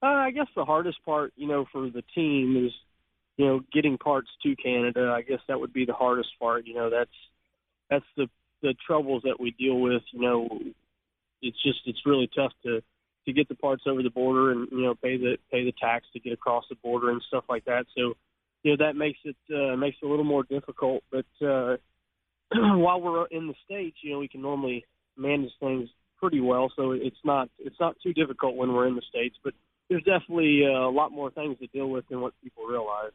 Uh, 0.03 0.07
I 0.07 0.31
guess 0.31 0.47
the 0.55 0.65
hardest 0.65 0.97
part, 1.05 1.31
you 1.37 1.47
know, 1.47 1.65
for 1.71 1.89
the 1.89 2.03
team 2.13 2.65
is, 2.65 2.73
you 3.37 3.45
know, 3.45 3.61
getting 3.73 3.97
parts 3.97 4.27
to 4.43 4.55
Canada. 4.57 5.13
I 5.15 5.21
guess 5.21 5.39
that 5.47 5.59
would 5.59 5.71
be 5.71 5.85
the 5.85 5.93
hardest 5.93 6.29
part. 6.39 6.67
You 6.67 6.73
know, 6.73 6.89
that's 6.89 7.09
that's 7.89 8.05
the 8.17 8.27
the 8.61 8.75
troubles 8.85 9.23
that 9.23 9.39
we 9.39 9.51
deal 9.51 9.79
with. 9.79 10.03
You 10.11 10.21
know, 10.21 10.59
it's 11.41 11.61
just 11.63 11.79
it's 11.85 12.05
really 12.05 12.29
tough 12.35 12.51
to 12.63 12.81
to 13.25 13.33
get 13.33 13.47
the 13.47 13.55
parts 13.55 13.83
over 13.87 14.03
the 14.03 14.09
border 14.09 14.51
and 14.51 14.67
you 14.71 14.83
know 14.83 14.95
pay 14.95 15.17
the 15.17 15.37
pay 15.51 15.65
the 15.65 15.73
tax 15.81 16.05
to 16.13 16.19
get 16.19 16.33
across 16.33 16.65
the 16.69 16.75
border 16.75 17.09
and 17.09 17.21
stuff 17.27 17.45
like 17.49 17.65
that. 17.65 17.85
So 17.95 18.15
you 18.67 18.75
know 18.75 18.86
that 18.86 18.97
makes 18.97 19.19
it 19.24 19.38
uh, 19.55 19.77
makes 19.77 19.95
it 20.01 20.05
a 20.05 20.09
little 20.09 20.25
more 20.25 20.43
difficult. 20.43 21.01
But 21.09 21.25
uh, 21.41 21.77
while 22.53 23.00
we're 23.00 23.25
in 23.27 23.47
the 23.47 23.53
states, 23.63 23.95
you 24.03 24.12
know, 24.12 24.19
we 24.19 24.27
can 24.27 24.41
normally 24.41 24.86
manage 25.15 25.51
things 25.62 25.88
pretty 26.19 26.41
well, 26.41 26.69
so 26.75 26.91
it's 26.91 27.24
not 27.24 27.50
it's 27.59 27.79
not 27.79 27.95
too 28.03 28.12
difficult 28.12 28.57
when 28.57 28.74
we're 28.74 28.88
in 28.88 28.95
the 28.95 29.01
states. 29.09 29.38
But 29.41 29.53
there's 29.89 30.03
definitely 30.03 30.63
uh, 30.65 30.86
a 30.86 30.91
lot 30.91 31.13
more 31.13 31.31
things 31.31 31.57
to 31.59 31.67
deal 31.67 31.89
with 31.89 32.09
than 32.09 32.19
what 32.19 32.33
people 32.43 32.65
realize. 32.65 33.13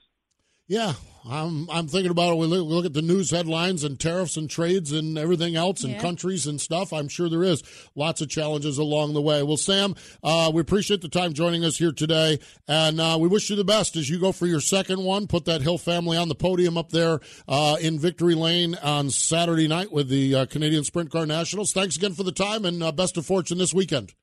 Yeah, 0.72 0.94
I'm 1.28 1.68
I'm 1.68 1.86
thinking 1.86 2.10
about 2.10 2.32
it. 2.32 2.36
We 2.38 2.46
look, 2.46 2.66
we 2.66 2.74
look 2.74 2.86
at 2.86 2.94
the 2.94 3.02
news 3.02 3.30
headlines 3.30 3.84
and 3.84 4.00
tariffs 4.00 4.38
and 4.38 4.48
trades 4.48 4.90
and 4.90 5.18
everything 5.18 5.54
else 5.54 5.84
and 5.84 5.92
Yeah. 5.92 6.00
countries 6.00 6.46
and 6.46 6.58
stuff. 6.58 6.94
I'm 6.94 7.08
sure 7.08 7.28
there 7.28 7.42
is 7.42 7.62
lots 7.94 8.22
of 8.22 8.30
challenges 8.30 8.78
along 8.78 9.12
the 9.12 9.20
way. 9.20 9.42
Well, 9.42 9.58
Sam, 9.58 9.94
uh, 10.22 10.50
we 10.54 10.62
appreciate 10.62 11.02
the 11.02 11.10
time 11.10 11.34
joining 11.34 11.62
us 11.62 11.76
here 11.76 11.92
today, 11.92 12.38
and 12.66 13.02
uh, 13.02 13.18
we 13.20 13.28
wish 13.28 13.50
you 13.50 13.56
the 13.56 13.64
best 13.64 13.96
as 13.96 14.08
you 14.08 14.18
go 14.18 14.32
for 14.32 14.46
your 14.46 14.60
second 14.60 15.04
one. 15.04 15.26
Put 15.26 15.44
that 15.44 15.60
Hill 15.60 15.76
family 15.76 16.16
on 16.16 16.30
the 16.30 16.34
podium 16.34 16.78
up 16.78 16.88
there 16.88 17.20
uh, 17.46 17.76
in 17.78 17.98
Victory 17.98 18.34
Lane 18.34 18.74
on 18.76 19.10
Saturday 19.10 19.68
night 19.68 19.92
with 19.92 20.08
the 20.08 20.34
uh, 20.34 20.46
Canadian 20.46 20.84
Sprint 20.84 21.10
Car 21.10 21.26
Nationals. 21.26 21.74
Thanks 21.74 21.96
again 21.96 22.14
for 22.14 22.22
the 22.22 22.32
time 22.32 22.64
and 22.64 22.82
uh, 22.82 22.92
best 22.92 23.18
of 23.18 23.26
fortune 23.26 23.58
this 23.58 23.74
weekend. 23.74 24.14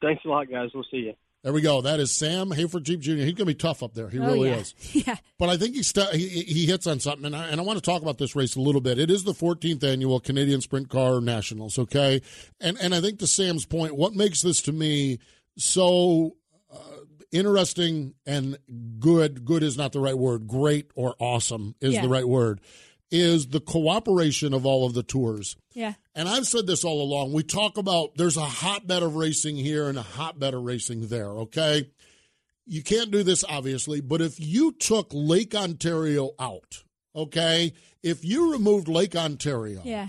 Thanks 0.00 0.24
a 0.24 0.28
lot, 0.28 0.50
guys. 0.50 0.70
We'll 0.72 0.86
see 0.90 1.00
you. 1.08 1.14
There 1.42 1.52
we 1.54 1.62
go. 1.62 1.80
That 1.80 2.00
is 2.00 2.10
Sam 2.14 2.50
Hafertepe 2.50 3.00
Jr. 3.00 3.12
He's 3.12 3.32
going 3.32 3.36
to 3.36 3.44
be 3.46 3.54
tough 3.54 3.82
up 3.82 3.94
there. 3.94 4.10
He 4.10 4.18
Oh, 4.18 4.26
really 4.26 4.50
yeah. 4.50 4.56
is. 4.56 4.74
yeah. 5.06 5.16
But 5.38 5.48
I 5.48 5.56
think 5.56 5.74
he, 5.74 5.82
st- 5.82 6.12
he 6.14 6.28
he 6.42 6.66
hits 6.66 6.86
on 6.86 7.00
something, 7.00 7.24
and 7.24 7.34
I, 7.34 7.46
and 7.48 7.58
I 7.60 7.64
want 7.64 7.78
to 7.78 7.82
talk 7.82 8.02
about 8.02 8.18
this 8.18 8.36
race 8.36 8.56
a 8.56 8.60
little 8.60 8.82
bit. 8.82 8.98
It 8.98 9.10
is 9.10 9.24
the 9.24 9.32
14th 9.32 9.82
annual 9.82 10.20
Canadian 10.20 10.60
Sprint 10.60 10.90
Car 10.90 11.20
Nationals, 11.22 11.78
okay? 11.78 12.20
And 12.60 12.76
and 12.78 12.94
I 12.94 13.00
think 13.00 13.20
to 13.20 13.26
Sam's 13.26 13.64
point, 13.64 13.96
what 13.96 14.14
makes 14.14 14.42
this 14.42 14.60
to 14.62 14.72
me 14.72 15.18
so 15.56 16.36
uh, 16.70 16.76
interesting 17.32 18.14
and 18.26 18.58
good 18.98 19.44
good 19.44 19.62
is 19.62 19.78
not 19.78 19.92
the 19.92 20.00
right 20.00 20.18
word, 20.18 20.46
great 20.46 20.90
or 20.94 21.14
awesome 21.18 21.74
is 21.80 21.94
Yeah. 21.94 22.02
the 22.02 22.08
right 22.10 22.28
word, 22.28 22.60
is 23.10 23.48
the 23.48 23.60
cooperation 23.60 24.52
of 24.52 24.66
all 24.66 24.84
of 24.86 24.92
the 24.94 25.02
tours. 25.02 25.56
Yeah. 25.72 25.94
And 26.20 26.28
I've 26.28 26.46
said 26.46 26.66
this 26.66 26.84
all 26.84 27.00
along. 27.00 27.32
We 27.32 27.42
talk 27.42 27.78
about 27.78 28.16
there's 28.16 28.36
a 28.36 28.44
hotbed 28.44 29.02
of 29.02 29.16
racing 29.16 29.56
here 29.56 29.88
and 29.88 29.96
a 29.96 30.02
hotbed 30.02 30.52
of 30.52 30.62
racing 30.64 31.06
there, 31.06 31.30
okay? 31.30 31.88
You 32.66 32.82
can't 32.82 33.10
do 33.10 33.22
this, 33.22 33.42
obviously, 33.48 34.02
but 34.02 34.20
if 34.20 34.38
you 34.38 34.72
took 34.72 35.08
Lake 35.14 35.54
Ontario 35.54 36.32
out, 36.38 36.84
okay? 37.16 37.72
If 38.02 38.22
you 38.22 38.52
removed 38.52 38.86
Lake 38.86 39.16
Ontario, 39.16 39.80
Yeah. 39.82 40.08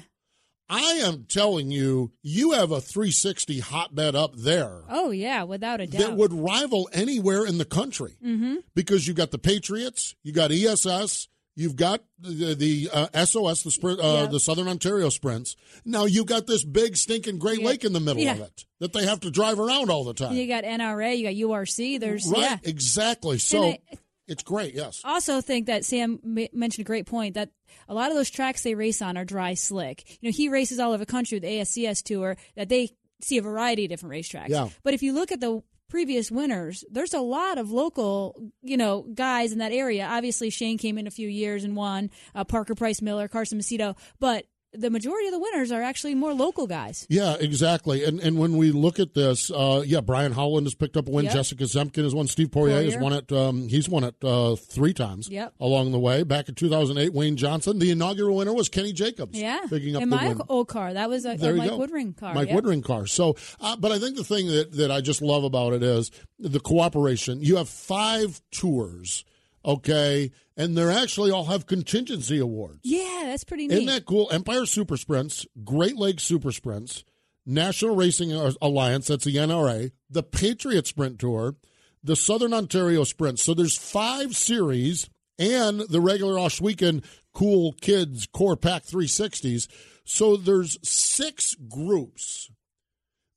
I 0.68 1.00
am 1.04 1.28
telling 1.30 1.72
you, 1.72 2.12
you 2.22 2.52
have 2.52 2.72
a 2.72 2.82
360 2.82 3.60
hotbed 3.60 4.14
up 4.14 4.36
there 4.36 4.82
Oh 4.90 5.12
yeah, 5.12 5.44
without 5.44 5.80
a 5.80 5.88
doubt. 5.88 6.00
that 6.00 6.18
would 6.18 6.34
rival 6.34 6.90
anywhere 6.92 7.46
in 7.46 7.58
the 7.58 7.66
country 7.66 8.18
mm-hmm. 8.22 8.56
because 8.76 9.08
you 9.08 9.14
got 9.14 9.32
the 9.32 9.38
Patriots, 9.38 10.16
you 10.24 10.34
got 10.34 10.52
ESS, 10.52 11.30
you've 11.56 11.76
got 11.76 12.04
the, 12.20 12.56
the 12.56 12.90
uh, 12.94 13.26
SOS, 13.26 13.64
the 13.64 13.72
sprint, 13.72 14.00
uh, 14.00 14.04
Yeah. 14.04 14.26
the 14.28 14.40
Southern 14.40 14.68
Ontario 14.68 15.10
sprints. 15.10 15.56
Now 15.86 16.06
you've 16.06 16.26
got 16.28 16.48
this 16.48 16.64
big 16.64 16.96
stinking 16.98 17.40
Great 17.40 17.60
Yeah. 17.62 17.68
Lake 17.68 17.84
in 17.84 17.94
the 17.94 18.00
middle 18.00 18.28
of 18.28 18.40
it 18.40 18.66
that 18.80 18.94
they 18.94 19.06
have 19.06 19.20
to 19.22 19.32
drive 19.32 19.60
around 19.60 19.90
all 19.90 20.04
the 20.04 20.14
time. 20.14 20.36
You 20.36 20.48
got 20.48 20.64
NRA, 20.64 21.16
you 21.18 21.24
got 21.24 21.36
URC. 21.36 22.00
There's 22.00 22.28
right, 22.28 22.42
yeah. 22.42 22.58
exactly. 22.64 23.38
So 23.38 23.64
I- 23.72 23.80
it's 24.28 24.44
great. 24.44 24.74
Yes. 24.76 25.02
also 25.04 25.42
think 25.42 25.66
that 25.68 25.84
Sam 25.84 26.20
mentioned 26.54 26.86
a 26.86 26.88
great 26.88 27.06
point 27.06 27.34
that 27.36 27.50
a 27.90 27.94
lot 27.94 28.12
of 28.12 28.16
those 28.16 28.30
tracks 28.30 28.64
they 28.64 28.76
race 28.76 29.02
on 29.02 29.18
are 29.18 29.26
dry 29.26 29.56
slick. 29.56 30.18
You 30.22 30.30
know, 30.30 30.34
he 30.36 30.48
races 30.48 30.80
all 30.80 30.90
over 30.94 31.00
the 31.00 31.12
country 31.12 31.36
with 31.36 31.44
the 31.44 31.50
ASCS 31.50 32.02
tour 32.02 32.38
that 32.56 32.70
they 32.70 32.92
see 33.22 33.38
a 33.38 33.42
variety 33.42 33.84
of 33.86 33.90
different 33.90 34.14
racetracks. 34.16 34.48
Yeah. 34.50 34.70
But 34.84 34.94
if 34.94 35.04
you 35.04 35.12
look 35.14 35.32
at 35.34 35.42
the 35.42 35.62
previous 35.92 36.32
winners, 36.32 36.86
there's 36.90 37.14
a 37.14 37.20
lot 37.20 37.58
of 37.58 37.70
local, 37.70 38.50
you 38.64 38.78
know, 38.78 39.06
guys 39.14 39.52
in 39.52 39.60
that 39.60 39.74
area. 39.74 40.08
Obviously, 40.10 40.50
Shane 40.50 40.78
came 40.78 40.98
in 40.98 41.06
a 41.06 41.12
few 41.12 41.28
years 41.28 41.66
and 41.66 41.76
won. 41.76 42.10
Uh, 42.34 42.46
Parker 42.46 42.76
Price 42.76 43.02
Miller, 43.02 43.28
Carson 43.28 43.60
Macedo, 43.60 43.98
but 44.20 44.46
the 44.74 44.90
majority 44.90 45.28
of 45.28 45.34
the 45.34 45.40
winners 45.40 45.72
are 45.72 45.82
actually 45.82 46.16
more 46.16 46.34
local 46.34 46.66
guys. 46.66 47.06
Yeah, 47.10 47.36
exactly. 47.40 48.06
And 48.06 48.20
and 48.22 48.38
when 48.38 48.56
we 48.58 48.72
look 48.72 49.00
at 49.00 49.14
this, 49.14 49.52
uh, 49.52 49.84
yeah, 49.86 50.00
Brian 50.02 50.32
Holland 50.32 50.66
has 50.66 50.76
picked 50.76 50.96
up 50.96 51.08
a 51.08 51.12
win. 51.12 51.26
Yep. 51.26 51.34
Jessica 51.34 51.64
Zemken 51.66 52.04
has 52.04 52.16
won. 52.16 52.28
Steve 52.28 52.52
Poirier, 52.52 52.84
has 52.84 52.98
won 52.98 53.14
it. 53.14 53.32
Um, 53.32 53.68
he's 53.68 53.90
won 53.90 54.04
it 54.06 54.16
uh, 54.24 54.56
three 54.56 54.94
times 54.94 55.30
Yep. 55.30 55.56
along 55.60 55.92
the 55.92 56.00
way. 56.00 56.24
Back 56.24 56.48
in 56.48 56.56
2008, 56.56 57.14
Wayne 57.14 57.36
Johnson. 57.36 57.80
The 57.80 57.92
inaugural 57.92 58.38
winner 58.38 58.54
was 58.54 58.70
Kenny 58.70 58.94
Jacobs. 58.94 59.38
Yeah. 59.38 59.60
picking 59.70 59.96
up 59.96 60.04
in 60.04 60.10
the 60.10 60.16
my 60.16 60.28
win. 60.30 60.42
old 60.48 60.68
car, 60.70 60.94
that 60.94 61.10
was 61.10 61.26
a, 61.26 61.36
There 61.36 61.54
a 61.54 61.58
Mike 61.58 61.70
go. 61.70 61.80
Woodring 61.80 62.16
car. 62.16 62.34
Mike 62.34 62.50
yeah. 62.50 62.56
Woodring 62.56 62.84
car. 62.84 63.08
So, 63.08 63.36
uh, 63.60 63.76
but 63.76 63.92
I 63.92 64.00
think 64.00 64.16
the 64.16 64.24
thing 64.24 64.48
that, 64.48 64.72
that 64.74 64.92
I 64.92 65.02
just 65.02 65.22
love 65.22 65.44
about 65.44 65.74
it 65.74 65.84
is 65.84 66.12
the 66.40 66.60
cooperation. 66.60 67.42
You 67.44 67.58
have 67.58 67.68
five 67.70 68.42
tours, 68.52 69.26
okay, 69.66 70.32
and 70.58 70.78
they're 70.78 70.92
actually 70.92 71.32
all 71.32 71.46
have 71.46 71.66
contingency 71.66 72.40
awards. 72.40 72.80
Yeah, 72.84 73.24
that's 73.26 73.44
pretty 73.44 73.68
neat. 73.68 73.76
Isn't 73.76 73.88
that 73.88 74.06
cool? 74.06 74.30
Empire 74.32 74.66
Super 74.66 74.98
Sprints, 74.98 75.46
Great 75.64 75.98
Lakes 75.98 76.24
Super 76.24 76.52
Sprints, 76.52 77.04
National 77.46 77.96
Racing 77.96 78.32
Alliance, 78.62 79.08
that's 79.08 79.26
the 79.26 79.36
NRA, 79.36 79.92
the 80.10 80.24
Patriot 80.24 80.88
Sprint 80.88 81.20
Tour, 81.20 81.56
the 82.04 82.16
Southern 82.16 82.54
Ontario 82.54 83.04
Sprint. 83.04 83.40
So 83.40 83.54
there's 83.54 83.78
five 83.78 84.36
series 84.36 85.10
and 85.40 85.82
the 85.82 86.02
regular 86.02 86.36
Ohsweken 86.36 87.04
Cool 87.34 87.74
Kids 87.82 88.28
Core 88.28 88.58
Pack 88.58 88.84
360s. 88.84 89.68
So 90.04 90.36
there's 90.36 90.78
six 90.88 91.56
groups 91.56 92.52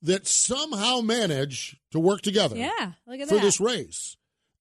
that 0.03 0.27
somehow 0.27 1.01
manage 1.01 1.77
to 1.93 1.99
work 1.99 2.21
together 2.21 2.57
yeah, 2.57 2.93
look 3.07 3.21
at 3.21 3.29
for 3.29 3.37
that. 3.37 3.43
this 3.43 3.61
race. 3.61 4.17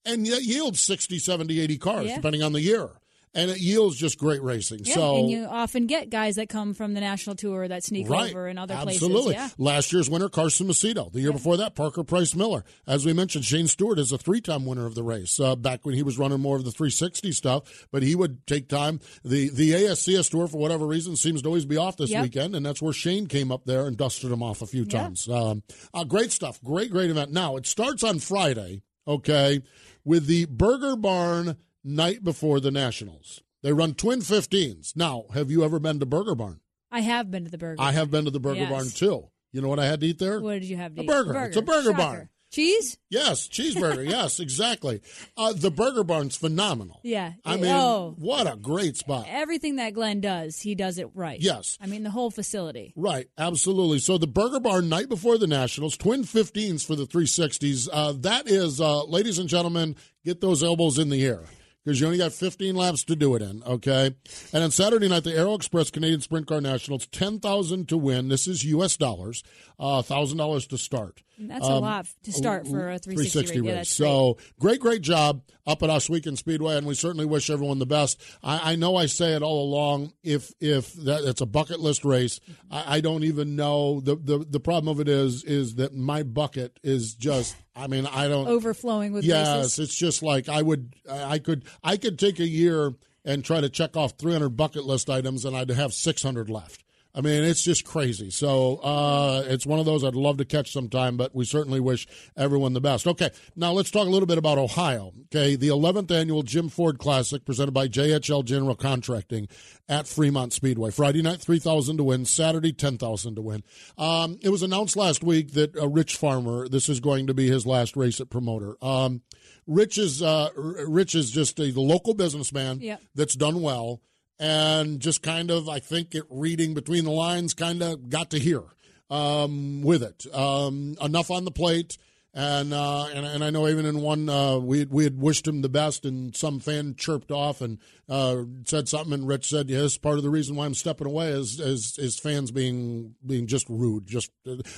And 0.06 0.28
it 0.28 0.44
yields 0.44 0.82
60, 0.82 1.20
70, 1.20 1.60
80 1.60 1.78
cars, 1.78 2.08
Yeah. 2.08 2.16
depending 2.18 2.44
on 2.44 2.54
the 2.54 2.62
year. 2.62 2.90
And 3.36 3.50
it 3.50 3.60
yields 3.60 3.98
just 3.98 4.20
great 4.20 4.44
racing. 4.44 4.82
Yeah, 4.84 4.94
so 4.94 5.18
and 5.18 5.28
you 5.32 5.46
often 5.46 5.88
get 5.88 6.12
guys 6.12 6.36
that 6.36 6.50
come 6.50 6.76
from 6.76 6.94
the 6.94 7.00
national 7.00 7.36
tour 7.36 7.68
that 7.68 7.84
sneak 7.84 8.08
Right. 8.08 8.30
over 8.30 8.48
in 8.48 8.60
other 8.60 8.76
places. 8.76 9.02
Absolutely. 9.02 9.34
places. 9.34 9.56
Last 9.58 9.92
year's 9.92 10.08
winner, 10.08 10.30
Carson 10.30 10.68
Macedo. 10.68 11.12
The 11.12 11.20
year 11.22 11.32
before 11.32 11.58
that, 11.58 11.74
Parker 11.74 12.04
Price 12.04 12.36
Miller. 12.36 12.64
As 12.86 13.08
we 13.08 13.14
mentioned, 13.14 13.44
Shane 13.46 13.66
Stewart 13.68 13.98
is 13.98 14.12
a 14.12 14.20
three 14.20 14.40
time 14.40 14.68
winner 14.68 14.86
of 14.86 14.94
the 14.94 15.02
race 15.02 15.40
uh, 15.40 15.56
back 15.56 15.84
when 15.84 15.96
he 15.96 16.04
was 16.04 16.20
running 16.20 16.42
more 16.42 16.58
of 16.58 16.64
the 16.64 16.70
360 16.72 17.32
stuff, 17.32 17.88
but 17.92 18.04
he 18.04 18.14
would 18.14 18.46
take 18.46 18.70
time. 18.70 19.00
The 19.26 19.50
the 19.50 19.72
ASCS 19.72 20.30
tour, 20.30 20.48
for 20.48 20.58
whatever 20.58 20.86
reason, 20.86 21.16
seems 21.16 21.42
to 21.42 21.48
always 21.48 21.66
be 21.66 21.78
off 21.78 21.98
this 21.98 22.12
Yep. 22.12 22.22
weekend, 22.22 22.56
and 22.56 22.64
that's 22.64 22.84
where 22.84 22.94
Shane 22.94 23.26
came 23.26 23.52
up 23.52 23.66
there 23.66 23.88
and 23.88 23.98
dusted 23.98 24.32
him 24.32 24.44
off 24.44 24.62
a 24.62 24.68
few 24.68 24.84
Yeah. 24.84 25.00
times. 25.00 25.28
Um, 25.28 25.64
uh, 25.92 26.04
great 26.04 26.32
stuff. 26.32 26.62
Great, 26.64 26.92
great 26.92 27.10
event. 27.10 27.32
Now, 27.32 27.56
it 27.56 27.66
starts 27.66 28.04
on 28.04 28.20
Friday, 28.20 28.84
okay, 29.08 29.62
with 30.04 30.28
the 30.28 30.46
Burger 30.46 30.96
Barn 30.96 31.58
night 31.84 32.24
before 32.24 32.60
the 32.60 32.72
Nationals. 32.72 33.42
They 33.62 33.72
run 33.74 33.94
twin 33.94 34.20
15s. 34.20 34.96
Now, 34.96 35.26
have 35.34 35.50
you 35.50 35.64
ever 35.64 35.80
been 35.80 36.00
to 36.00 36.06
Burger 36.06 36.36
Barn? 36.36 36.60
I 36.92 37.00
have 37.00 37.32
been 37.32 37.46
to 37.46 37.50
the 37.52 37.58
burger. 37.58 37.82
I 37.82 37.92
have 37.92 38.12
been 38.12 38.26
to 38.26 38.32
the 38.32 38.40
Burger 38.40 38.60
Yes. 38.62 38.72
Barn 38.72 38.90
too. 38.90 39.30
You 39.52 39.62
know 39.62 39.68
what 39.68 39.80
I 39.80 39.86
had 39.86 40.00
to 40.02 40.08
eat 40.08 40.20
there? 40.20 40.40
What 40.42 40.54
did 40.54 40.66
you 40.66 40.78
have 40.78 40.94
to 40.96 41.02
eat? 41.02 41.10
A 41.10 41.12
eat? 41.12 41.26
burger. 41.26 41.40
It's 41.46 41.58
a 41.58 41.62
burger 41.62 41.92
Shocker. 41.92 41.98
barn. 41.98 42.30
Cheese? 42.54 43.00
Yes, 43.10 43.48
cheeseburger. 43.48 44.08
yes, 44.10 44.40
exactly. 44.40 45.02
Uh, 45.36 45.54
the 45.54 45.72
Burger 45.72 46.04
Barn's 46.04 46.38
phenomenal. 46.38 47.00
Yeah. 47.04 47.34
I 47.44 47.56
mean, 47.58 47.72
oh, 47.72 48.14
what 48.20 48.46
a 48.46 48.56
great 48.56 48.96
spot. 48.96 49.26
everything 49.28 49.78
that 49.78 49.96
Glenn 49.96 50.22
does, 50.22 50.60
he 50.60 50.76
does 50.76 51.00
it 51.00 51.10
right. 51.16 51.40
Yes. 51.42 51.80
I 51.82 51.88
mean, 51.88 52.04
the 52.04 52.12
whole 52.12 52.30
facility. 52.30 52.94
Right, 52.96 53.28
absolutely. 53.40 53.98
So 53.98 54.20
the 54.20 54.28
Burger 54.28 54.60
Barn 54.60 54.88
night 54.88 55.10
before 55.10 55.40
the 55.40 55.48
Nationals, 55.48 55.98
twin 55.98 56.24
15s 56.24 56.86
for 56.86 56.96
the 56.96 57.08
360s. 57.08 57.90
Uh, 57.92 58.14
that 58.20 58.48
is, 58.48 58.80
uh, 58.80 59.04
ladies 59.06 59.40
and 59.40 59.50
gentlemen, 59.50 59.96
get 60.24 60.40
those 60.40 60.62
elbows 60.62 61.00
in 61.00 61.10
the 61.10 61.26
air 61.26 61.42
because 61.84 62.00
you 62.00 62.06
only 62.06 62.18
got 62.18 62.32
15 62.32 62.76
laps 62.76 63.04
to 63.06 63.16
do 63.16 63.36
it 63.36 63.42
in. 63.42 63.64
Okay, 63.64 64.16
and 64.54 64.64
on 64.64 64.72
Saturday 64.72 65.08
night, 65.08 65.24
the 65.24 65.36
Aero 65.36 65.54
Express 65.56 65.92
Canadian 65.92 66.22
Sprint 66.22 66.48
Car 66.48 66.62
Nationals, 66.62 67.08
10,000 67.08 67.90
to 67.90 67.98
win. 67.98 68.30
This 68.30 68.48
is 68.48 68.64
U.S. 68.66 68.96
dollars, 68.96 69.44
uh, 69.80 70.02
thousand 70.02 70.38
dollars 70.38 70.68
to 70.68 70.78
start. 70.78 71.24
And 71.40 71.50
that's 71.50 71.66
a 71.68 71.72
Um, 71.72 71.82
lot 71.82 72.06
to 72.24 72.32
start 72.32 72.68
for 72.68 72.92
a 72.92 73.00
360, 73.00 73.62
race. 73.62 73.76
Yeah, 73.76 73.84
so 73.84 74.38
great, 74.60 74.80
great 74.80 75.02
job 75.02 75.42
up 75.66 75.82
at 75.82 75.90
Ohsweken 75.90 76.38
Speedway, 76.38 76.78
and 76.78 76.86
we 76.86 76.94
certainly 76.94 77.26
wish 77.26 77.50
everyone 77.50 77.80
the 77.80 77.86
best. 77.88 78.22
I, 78.44 78.74
I 78.74 78.76
know 78.76 78.96
I 78.96 79.08
say 79.08 79.34
it 79.34 79.42
all 79.42 79.64
along. 79.64 80.14
If 80.24 80.54
if 80.60 80.94
that 80.94 81.24
it's 81.24 81.42
a 81.42 81.46
bucket 81.48 81.80
list 81.80 82.06
race, 82.06 82.40
I, 82.70 82.98
I 82.98 83.02
don't 83.02 83.24
even 83.24 83.56
know 83.56 84.00
the, 84.02 84.16
the 84.16 84.46
the 84.48 84.60
problem 84.60 84.90
of 84.90 85.00
it 85.00 85.08
is 85.08 85.44
is 85.44 85.76
that 85.76 85.96
my 85.96 86.22
bucket 86.24 86.80
is 86.84 87.16
just. 87.16 87.56
I 87.76 87.88
mean, 87.88 88.06
I 88.06 88.28
don't 88.28 88.48
overflowing 88.48 89.14
with 89.14 89.24
Yes, 89.26 89.58
races. 89.58 89.80
it's 89.80 89.96
just 89.98 90.22
like 90.22 90.48
I 90.50 90.62
would. 90.62 90.94
I 91.10 91.40
could. 91.40 91.66
I 91.84 91.98
could 91.98 92.20
take 92.20 92.40
a 92.40 92.48
year 92.48 92.94
and 93.26 93.44
try 93.44 93.60
to 93.62 93.70
check 93.70 93.98
off 93.98 94.14
300 94.20 94.50
bucket 94.50 94.84
list 94.86 95.10
items, 95.10 95.46
and 95.46 95.56
I'd 95.58 95.70
have 95.70 95.94
600 95.94 96.50
left. 96.52 96.83
I 97.16 97.22
mean, 97.22 97.44
it's 97.44 97.64
just 97.64 97.86
crazy. 97.86 98.32
So 98.32 98.78
uh, 98.78 99.44
it's 99.46 99.68
one 99.68 99.78
of 99.80 99.86
those 99.86 100.04
I'd 100.04 100.16
love 100.16 100.38
to 100.38 100.46
catch 100.46 100.72
sometime, 100.72 101.16
but 101.16 101.36
we 101.36 101.46
certainly 101.46 101.80
wish 101.80 102.08
everyone 102.36 102.74
the 102.74 102.82
best. 102.82 103.06
Okay, 103.06 103.30
now 103.56 103.72
let's 103.72 103.92
talk 103.92 104.08
a 104.08 104.10
little 104.10 104.26
bit 104.26 104.40
about 104.40 104.58
Ohio. 104.58 105.12
Okay, 105.26 105.56
the 105.56 105.68
11th 105.68 106.10
annual 106.10 106.42
Jim 106.42 106.70
Ford 106.70 106.98
Classic 106.98 107.46
presented 107.46 107.72
by 107.74 107.88
JHL 107.88 108.44
General 108.44 108.76
Contracting 108.76 109.48
at 109.88 110.08
Fremont 110.08 110.54
Speedway. 110.54 110.90
Friday 110.90 111.22
night, 111.22 111.40
3000 111.40 111.98
to 111.98 112.04
win. 112.04 112.26
Saturday, 112.26 112.74
10000 112.74 113.36
to 113.36 113.42
win. 113.42 113.64
Um, 113.98 114.40
it 114.42 114.50
was 114.50 114.64
announced 114.64 114.96
last 114.98 115.24
week 115.24 115.52
that 115.54 115.76
uh, 115.78 115.88
Rich 115.88 116.16
Farmer, 116.18 116.68
this 116.68 116.90
is 116.90 117.00
going 117.00 117.28
to 117.28 117.34
be 117.36 117.48
his 117.48 117.68
last 117.68 117.96
race 117.96 118.20
at 118.22 118.32
Promoter. 118.32 118.76
Um, 118.82 119.22
Rich 119.68 119.98
is 120.00 120.22
uh, 120.24 120.50
Rich 120.56 121.14
is 121.16 121.30
just 121.32 121.60
a 121.60 121.72
local 121.80 122.14
businessman 122.16 122.82
Yep. 122.82 123.02
that's 123.16 123.36
done 123.36 123.62
well, 123.62 124.02
and 124.40 125.00
just 125.00 125.22
kind 125.22 125.52
of 125.52 125.70
I 125.70 125.80
think 125.80 126.16
it 126.16 126.24
reading 126.30 126.74
between 126.74 127.06
the 127.06 127.12
lines, 127.12 127.54
kind 127.54 127.82
of 127.82 128.10
got 128.10 128.30
to 128.32 128.40
here 128.40 128.64
um, 129.10 129.82
with 129.82 130.04
it. 130.04 130.26
Um, 130.34 130.96
enough 131.02 131.30
on 131.32 131.46
the 131.46 131.52
plate, 131.52 131.98
And, 132.36 132.74
uh, 132.74 133.06
and 133.14 133.28
and 133.28 133.44
I 133.44 133.52
know 133.52 133.68
even 133.68 133.86
in 133.86 134.02
one 134.02 134.28
uh, 134.28 134.58
we 134.58 134.86
we 134.86 135.04
had 135.04 135.20
wished 135.22 135.48
him 135.48 135.62
the 135.62 135.70
best, 135.70 136.04
and 136.04 136.36
some 136.36 136.60
fan 136.60 136.96
chirped 136.96 137.30
off 137.30 137.62
and 137.62 137.78
uh, 138.10 138.38
said 138.66 138.90
something, 138.90 139.14
and 139.14 139.28
Rich 139.28 139.50
said, 139.50 139.70
"Yes, 139.70 139.98
part 139.98 140.18
of 140.18 140.24
the 140.24 140.32
reason 140.32 140.56
why 140.56 140.66
I'm 140.66 140.74
stepping 140.74 141.06
away 141.06 141.30
is 141.30 141.60
is, 141.60 141.96
is 142.00 142.18
fans 142.18 142.50
being 142.52 143.14
being 143.24 143.46
just 143.46 143.70
rude. 143.70 144.08
Just 144.08 144.32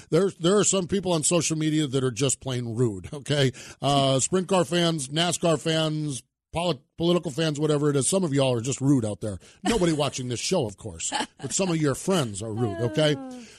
there 0.10 0.32
there 0.38 0.58
are 0.58 0.66
some 0.66 0.88
people 0.88 1.14
on 1.14 1.24
social 1.24 1.58
media 1.58 1.88
that 1.88 2.04
are 2.04 2.12
just 2.12 2.42
plain 2.42 2.76
rude. 2.76 3.08
Okay, 3.14 3.54
uh, 3.82 4.20
sprint 4.20 4.50
car 4.50 4.66
fans, 4.66 5.08
NASCAR 5.08 5.58
fans, 5.58 6.22
polit- 6.56 6.80
political 6.98 7.30
fans, 7.32 7.60
whatever 7.60 7.90
it 7.90 7.96
is. 7.96 8.08
Some 8.08 8.24
of 8.24 8.34
y'all 8.34 8.54
are 8.54 8.62
just 8.62 8.80
rude 8.82 9.06
out 9.06 9.22
there. 9.22 9.38
Nobody 9.64 9.92
watching 10.06 10.30
this 10.30 10.40
show, 10.40 10.66
of 10.66 10.78
course, 10.78 11.12
but 11.40 11.52
some 11.52 11.70
of 11.70 11.78
your 11.78 11.94
friends 11.94 12.42
are 12.42 12.52
rude. 12.52 12.80
Okay. 12.80 13.16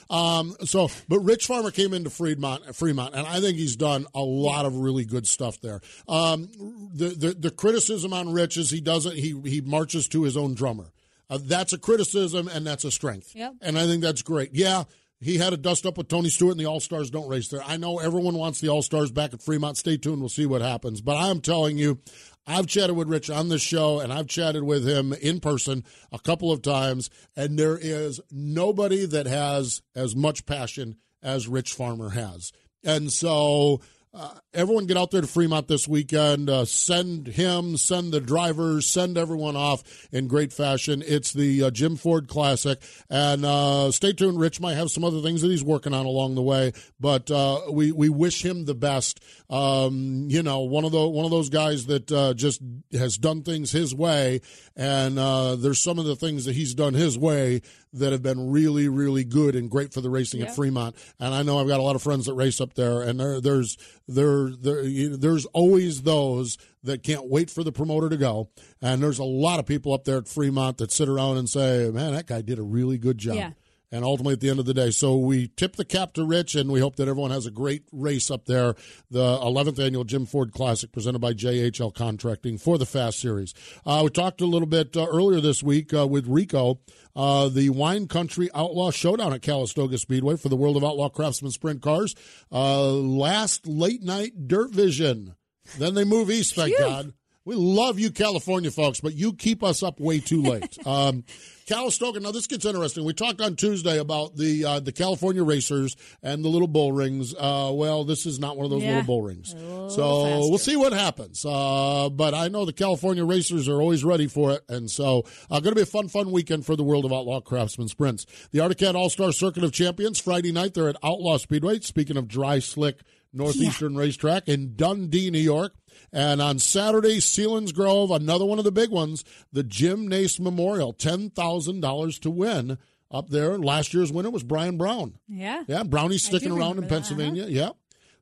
Um, 0.09 0.57
so, 0.65 0.89
but 1.09 1.21
Rich 1.21 1.47
Farmer 1.47 1.71
came 1.71 1.93
into 1.93 2.11
Fremont, 2.11 2.75
Fremont, 2.75 3.15
and 3.15 3.27
I 3.27 3.41
think 3.41 3.59
he's 3.59 3.77
done 3.77 4.07
a 4.15 4.23
lot 4.23 4.65
of 4.65 4.77
really 4.77 5.05
good 5.05 5.27
stuff 5.27 5.61
there. 5.61 5.81
Um, 6.09 6.49
the, 6.95 7.09
the 7.09 7.37
the 7.39 7.51
criticism 7.51 8.13
on 8.13 8.33
Rich 8.33 8.57
is 8.57 8.71
he 8.71 8.81
doesn't 8.81 9.17
he 9.17 9.39
he 9.45 9.61
marches 9.61 10.09
to 10.09 10.23
his 10.23 10.37
own 10.37 10.55
drummer. 10.55 10.93
Uh, 11.29 11.39
that's 11.43 11.73
a 11.73 11.79
criticism 11.79 12.47
and 12.47 12.65
that's 12.65 12.85
a 12.85 12.91
strength. 12.91 13.33
Yep. 13.35 13.55
And 13.61 13.77
I 13.77 13.87
think 13.87 14.01
that's 14.01 14.23
great. 14.23 14.51
Yeah, 14.55 14.85
he 15.21 15.39
had 15.39 15.53
a 15.53 15.57
dust 15.57 15.87
up 15.87 15.99
with 15.99 16.09
Tony 16.09 16.29
Stewart, 16.29 16.53
and 16.53 16.61
the 16.61 16.67
All 16.67 16.79
Stars 16.81 17.11
don't 17.11 17.29
race 17.29 17.49
there. 17.49 17.63
I 17.67 17.77
know 17.79 17.99
everyone 17.99 18.37
wants 18.37 18.61
the 18.61 18.69
All 18.69 18.83
Stars 18.83 19.11
back 19.11 19.35
at 19.35 19.43
Fremont. 19.43 19.77
Stay 19.77 19.97
tuned. 19.97 20.21
We'll 20.21 20.29
see 20.29 20.47
what 20.47 20.61
happens. 20.63 21.01
But 21.01 21.17
I'm 21.17 21.41
telling 21.41 21.79
you, 21.79 22.01
I've 22.47 22.67
chatted 22.67 22.97
with 22.97 23.09
Rich 23.09 23.29
on 23.29 23.49
this 23.49 23.63
show, 23.63 23.99
and 23.99 24.13
I've 24.13 24.29
chatted 24.29 24.63
with 24.63 24.87
him 24.87 25.13
in 25.13 25.41
person 25.41 25.85
a 26.13 26.19
couple 26.19 26.53
of 26.53 26.63
times, 26.63 27.11
and 27.35 27.59
there 27.59 27.77
is 27.77 28.21
nobody 28.31 29.05
that 29.07 29.27
has 29.27 29.83
as 29.95 30.15
much 30.15 30.47
passion 30.47 30.97
as 31.23 31.49
Rich 31.49 31.73
Farmer 31.73 32.11
has. 32.11 32.53
And 32.85 33.13
so 33.13 33.81
uh, 34.17 34.31
everyone 34.55 34.87
get 34.87 34.97
out 34.97 35.11
there 35.11 35.21
to 35.21 35.27
Fremont 35.27 35.69
this 35.69 35.87
weekend. 35.87 36.49
Uh, 36.49 36.65
send 36.65 37.27
him, 37.27 37.77
send 37.77 38.13
the 38.13 38.21
drivers, 38.21 38.87
send 38.87 39.19
everyone 39.19 39.57
off 39.57 39.83
in 40.11 40.27
great 40.27 40.55
fashion. 40.55 41.03
It's 41.07 41.35
the 41.35 41.65
uh, 41.65 41.71
Jim 41.71 41.97
Ford 41.97 42.27
Classic. 42.27 42.81
And 43.11 43.45
uh, 43.45 43.91
stay 43.93 44.15
tuned. 44.15 44.41
Rich 44.41 44.59
might 44.59 44.75
have 44.75 44.91
some 44.91 45.05
other 45.05 45.21
things 45.21 45.43
that 45.43 45.49
he's 45.49 45.63
working 45.63 45.93
on 45.93 46.07
along 46.07 46.35
the 46.35 46.43
way, 46.43 46.73
but 46.99 47.31
uh, 47.31 47.61
we, 47.71 47.93
we 47.93 48.09
wish 48.09 48.43
him 48.43 48.65
the 48.65 48.75
best. 48.75 49.21
Um, 49.51 50.29
you 50.31 50.43
know, 50.43 50.61
one 50.61 50.85
of 50.85 50.93
the 50.93 51.07
one 51.07 51.25
of 51.27 51.31
those 51.31 51.51
guys 51.51 51.87
that 51.87 52.11
uh, 52.11 52.33
just 52.35 52.63
has 52.93 53.19
done 53.19 53.43
things 53.43 53.71
his 53.71 53.95
way, 53.95 54.41
and 54.75 55.19
there's 55.63 55.83
some 55.83 55.99
of 55.99 56.07
the 56.07 56.17
things 56.17 56.47
that 56.47 56.55
he's 56.55 56.75
done 56.75 56.95
his 56.95 57.19
way 57.19 57.61
that 57.93 58.13
have 58.13 58.23
been 58.23 58.51
really, 58.51 58.89
really 58.89 59.25
good 59.25 59.55
and 59.55 59.71
great 59.71 59.93
for 59.93 60.01
the 60.01 60.11
racing 60.11 60.41
Yeah. 60.41 60.47
at 60.47 60.57
Fremont. 60.57 60.97
And 61.19 61.35
I 61.35 61.43
know 61.43 61.59
I've 61.59 61.69
got 61.69 61.81
a 61.81 61.83
lot 61.83 61.97
of 61.97 62.03
friends 62.03 62.27
that 62.27 62.35
race 62.35 62.61
up 62.61 62.75
there, 62.75 63.01
and 63.03 63.19
there, 63.19 63.41
there's 63.41 63.77
there, 64.09 64.51
there 64.51 64.85
there's 65.17 65.47
always 65.47 66.03
those 66.03 66.59
that 66.83 67.03
can't 67.03 67.29
wait 67.29 67.51
for 67.51 67.65
the 67.65 67.73
promoter 67.73 68.09
to 68.09 68.17
go. 68.17 68.51
And 68.81 69.03
there's 69.03 69.19
a 69.19 69.25
lot 69.25 69.59
of 69.59 69.67
people 69.67 69.93
up 69.93 70.05
there 70.05 70.19
at 70.19 70.29
Fremont 70.29 70.79
that 70.79 70.93
sit 70.93 71.09
around 71.09 71.39
and 71.39 71.49
say, 71.49 71.91
"Man, 71.93 72.13
that 72.13 72.27
guy 72.27 72.43
did 72.43 72.59
a 72.59 72.63
really 72.63 72.99
good 72.99 73.19
job." 73.19 73.37
Yeah. 73.37 73.51
And 73.93 74.05
ultimately, 74.05 74.35
at 74.35 74.41
the 74.41 74.51
end 74.51 74.59
of 74.59 74.67
the 74.67 74.75
day, 74.75 74.91
so 74.91 75.17
we 75.17 75.47
tip 75.47 75.77
the 75.77 75.85
cap 75.85 76.13
to 76.15 76.25
Rich, 76.25 76.57
and 76.57 76.73
we 76.73 76.81
hope 76.81 76.97
that 76.97 77.07
everyone 77.07 77.31
has 77.31 77.47
a 77.47 77.53
great 77.53 77.85
race 77.93 78.31
up 78.33 78.47
there. 78.47 78.75
The 79.11 79.39
11th 79.39 79.79
annual 79.79 80.03
Jim 80.03 80.27
Ford 80.27 80.53
Classic, 80.53 80.91
presented 80.91 81.21
by 81.21 81.35
JHL 81.35 81.95
Contracting 81.95 82.59
for 82.59 82.79
the 82.79 82.87
Fast 82.87 83.21
Series. 83.21 83.55
Uh, 83.85 84.01
we 84.05 84.11
talked 84.11 84.41
a 84.41 84.47
little 84.47 84.67
bit 84.67 84.97
uh, 84.97 85.07
earlier 85.07 85.41
this 85.41 85.63
week 85.63 85.95
uh, 85.95 86.07
with 86.07 86.27
Rico, 86.27 86.81
uh, 87.15 87.49
the 87.49 87.71
Wine 87.71 88.09
Country 88.09 88.49
Outlaw 88.55 88.91
Showdown 88.91 89.33
at 89.33 89.43
Calistoga 89.43 89.99
Speedway 89.99 90.37
for 90.37 90.49
the 90.49 90.57
World 90.57 90.77
of 90.77 90.85
Outlaw 90.85 91.09
Craftsman 91.09 91.53
Sprint 91.53 91.81
Cars. 91.81 92.17
Uh, 92.51 92.91
last 92.91 93.69
late 93.69 94.03
night 94.03 94.49
Dirt 94.49 94.73
Vision. 94.73 95.37
Then 95.79 95.95
they 95.95 96.05
move 96.05 96.31
east, 96.31 96.55
thank 96.55 96.77
God. 96.79 97.13
We 97.47 97.55
love 97.55 97.99
you, 97.99 98.11
California 98.11 98.71
folks, 98.71 99.01
but 99.01 99.15
you 99.15 99.33
keep 99.33 99.63
us 99.63 99.83
up 99.83 100.01
way 100.01 100.21
too 100.21 100.43
late. 100.43 100.77
Um, 100.87 101.25
Calistoga. 101.67 102.21
Now 102.21 102.31
this 102.31 102.47
gets 102.47 102.65
interesting. 102.65 103.05
We 103.05 103.13
talked 103.13 103.41
on 103.41 103.57
Tuesday 103.57 103.99
about 103.99 104.37
the 104.37 104.65
uh, 104.65 104.79
the 104.81 104.93
California 104.93 105.43
racers 105.43 105.97
and 106.23 106.45
the 106.45 106.49
little 106.49 106.69
bull 106.69 106.93
rings. 106.93 107.35
Uh, 107.35 107.73
well, 107.75 108.05
this 108.05 108.25
is 108.25 108.39
not 108.39 108.57
one 108.57 108.67
of 108.67 108.71
those 108.71 108.83
Yeah. 108.85 108.91
little 108.99 109.03
bull 109.03 109.23
rings. 109.23 109.51
So 109.51 109.57
faster. 109.57 110.49
we'll 110.49 110.59
see 110.59 110.77
what 110.77 110.93
happens. 110.93 111.45
Uh, 111.45 112.09
but 112.11 112.35
I 112.35 112.47
know 112.49 112.67
the 112.67 112.73
California 112.73 113.25
racers 113.25 113.69
are 113.69 113.81
always 113.81 114.05
ready 114.05 114.29
for 114.29 114.53
it, 114.53 114.63
and 114.69 114.89
so 114.89 115.25
uh, 115.51 115.59
going 115.59 115.73
to 115.73 115.77
be 115.77 115.83
a 115.83 115.87
fun, 115.87 116.07
fun 116.07 116.31
weekend 116.31 116.65
for 116.65 116.77
the 116.77 116.85
World 116.85 117.05
of 117.05 117.13
Outlaw 117.13 117.41
Craftsman 117.41 117.89
Sprints. 117.89 118.27
The 118.53 118.61
Arctic 118.61 118.95
All 118.95 119.11
Star 119.11 119.33
Circuit 119.33 119.65
of 119.65 119.73
Champions 119.73 120.21
Friday 120.21 120.53
night. 120.53 120.75
They're 120.75 120.89
at 120.89 120.97
Outlaw 121.03 121.39
Speedway. 121.39 121.81
Speaking 121.81 122.17
of 122.17 122.29
dry, 122.29 122.61
slick 122.61 123.01
Northeastern 123.33 123.97
Racetrack 123.97 124.47
in 124.49 124.77
Dundee, 124.77 125.31
New 125.33 125.41
York. 125.41 125.75
And 126.13 126.41
on 126.41 126.59
Saturday, 126.59 127.19
Selinsgrove, 127.19 128.15
another 128.15 128.45
one 128.45 128.59
of 128.59 128.65
the 128.65 128.73
big 128.73 128.91
ones, 128.91 129.25
the 129.53 129.63
Jim 129.63 130.09
Nace 130.09 130.39
Memorial, 130.41 130.95
$10,000 130.95 132.21
to 132.21 132.31
win 132.31 132.79
up 133.11 133.29
there. 133.31 133.59
Last 133.59 133.95
year's 133.95 134.13
winner 134.13 134.31
was 134.31 134.43
Brian 134.43 134.77
Brown. 134.77 135.19
Yeah. 135.29 135.65
Yeah, 135.67 135.83
Brownie's 135.85 136.25
sticking 136.25 136.53
around 136.53 136.73
in 136.73 136.77
that, 136.77 136.87
uh-huh. 136.87 136.95
Pennsylvania. 136.95 137.47
Yeah. 137.49 137.71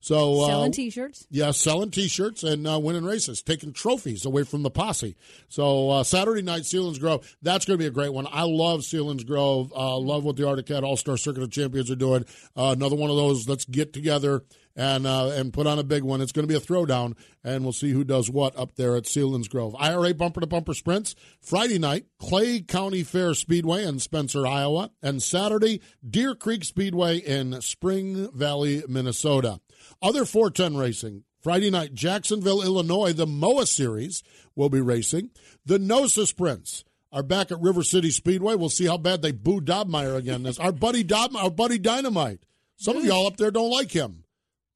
So 0.05 0.43
uh, 0.43 0.47
Selling 0.49 0.73
T-shirts. 0.73 1.27
yeah, 1.31 1.51
selling 1.53 1.91
T-shirts 1.91 2.43
and 2.43 2.69
uh, 2.69 2.79
winning 2.79 3.07
races, 3.07 3.41
taking 3.41 3.73
trophies 3.73 4.27
away 4.27 4.43
from 4.43 4.63
the 4.63 4.71
posse. 4.71 5.17
So 5.49 5.89
uh, 5.89 6.05
Saturday 6.05 6.43
night, 6.43 6.65
Selinsgrove, 6.65 7.25
that's 7.41 7.65
going 7.65 7.79
to 7.79 7.83
be 7.83 7.87
a 7.87 7.91
great 7.91 8.13
one. 8.13 8.29
I 8.31 8.43
love 8.43 8.81
Selinsgrove. 8.81 9.73
Uh, 9.75 9.97
love 9.97 10.23
what 10.23 10.37
the 10.37 10.47
Arctic 10.47 10.67
Cat 10.67 10.85
All 10.85 10.99
Star 10.99 11.17
Circuit 11.17 11.43
of 11.43 11.51
Champions 11.51 11.91
are 11.91 11.97
doing. 11.97 12.27
Uh, 12.55 12.75
another 12.77 12.97
one 12.97 13.09
of 13.09 13.17
those. 13.17 13.49
Let's 13.49 13.65
get 13.65 13.95
together 13.95 14.45
and 14.77 15.07
uh, 15.07 15.29
and 15.29 15.53
put 15.53 15.67
on 15.67 15.79
a 15.79 15.85
big 15.85 16.03
one. 16.03 16.21
It's 16.21 16.33
going 16.33 16.47
to 16.47 16.53
be 16.53 16.57
a 16.57 16.61
throwdown, 16.61 17.17
and 17.43 17.63
we'll 17.63 17.73
see 17.73 17.93
who 17.93 18.05
does 18.05 18.31
what 18.31 18.59
up 18.59 18.77
there 18.77 18.97
at 18.97 19.05
Selinsgrove. 19.05 19.75
IRA 19.79 20.15
bumper 20.15 20.41
to 20.41 20.47
bumper 20.47 20.75
sprints 20.75 21.15
Friday 21.41 21.79
night, 21.79 22.07
Clay 22.19 22.61
County 22.61 23.03
Fair 23.03 23.35
Speedway 23.35 23.85
in 23.85 23.99
Spencer, 23.99 24.47
Iowa, 24.47 24.91
and 25.03 25.23
Saturday, 25.23 25.81
Deer 26.09 26.35
Creek 26.35 26.65
Speedway 26.65 27.19
in 27.19 27.61
Spring 27.61 28.31
Valley, 28.33 28.83
Minnesota. 28.89 29.61
Other 30.03 30.25
410 30.25 30.77
racing. 30.77 31.25
Friday 31.43 31.71
night, 31.71 31.93
Jacksonville, 31.93 32.63
Illinois, 32.63 33.13
the 33.13 33.27
MOA 33.27 33.67
Series 33.67 34.23
will 34.57 34.71
be 34.71 34.81
racing. 34.81 35.31
The 35.67 35.79
NOSA 35.79 36.27
Sprints 36.27 36.85
are 37.13 37.23
back 37.23 37.53
at 37.53 37.61
River 37.61 37.83
City 37.83 38.11
Speedway. 38.11 38.55
We'll 38.55 38.71
see 38.71 38.87
how 38.87 38.97
bad 38.97 39.21
they 39.21 39.31
boo 39.31 39.61
Dobmeyer 39.61 40.17
again. 40.17 40.43
This 40.43 40.59
our 40.59 40.73
buddy 40.73 41.05
Dob, 41.05 41.37
our 41.37 41.51
buddy 41.51 41.79
Dynamite. 41.79 42.41
Some 42.77 42.97
of 42.97 43.05
y'all 43.05 43.27
up 43.27 43.37
there 43.37 43.51
don't 43.51 43.71
like 43.71 43.93
him. 43.93 44.24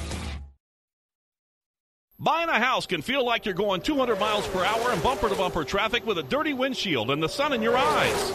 Buying 2.19 2.51
a 2.51 2.61
house 2.61 2.85
can 2.85 3.01
feel 3.01 3.25
like 3.25 3.47
you're 3.47 3.55
going 3.55 3.81
200 3.81 4.21
miles 4.21 4.47
per 4.49 4.63
hour 4.63 4.93
in 4.93 5.01
bumper 5.01 5.31
to 5.31 5.35
bumper 5.35 5.65
traffic 5.65 6.05
with 6.05 6.19
a 6.19 6.23
dirty 6.25 6.53
windshield 6.53 7.11
and 7.11 7.23
the 7.23 7.29
sun 7.29 7.55
in 7.55 7.63
your 7.63 7.79
eyes. 7.79 8.35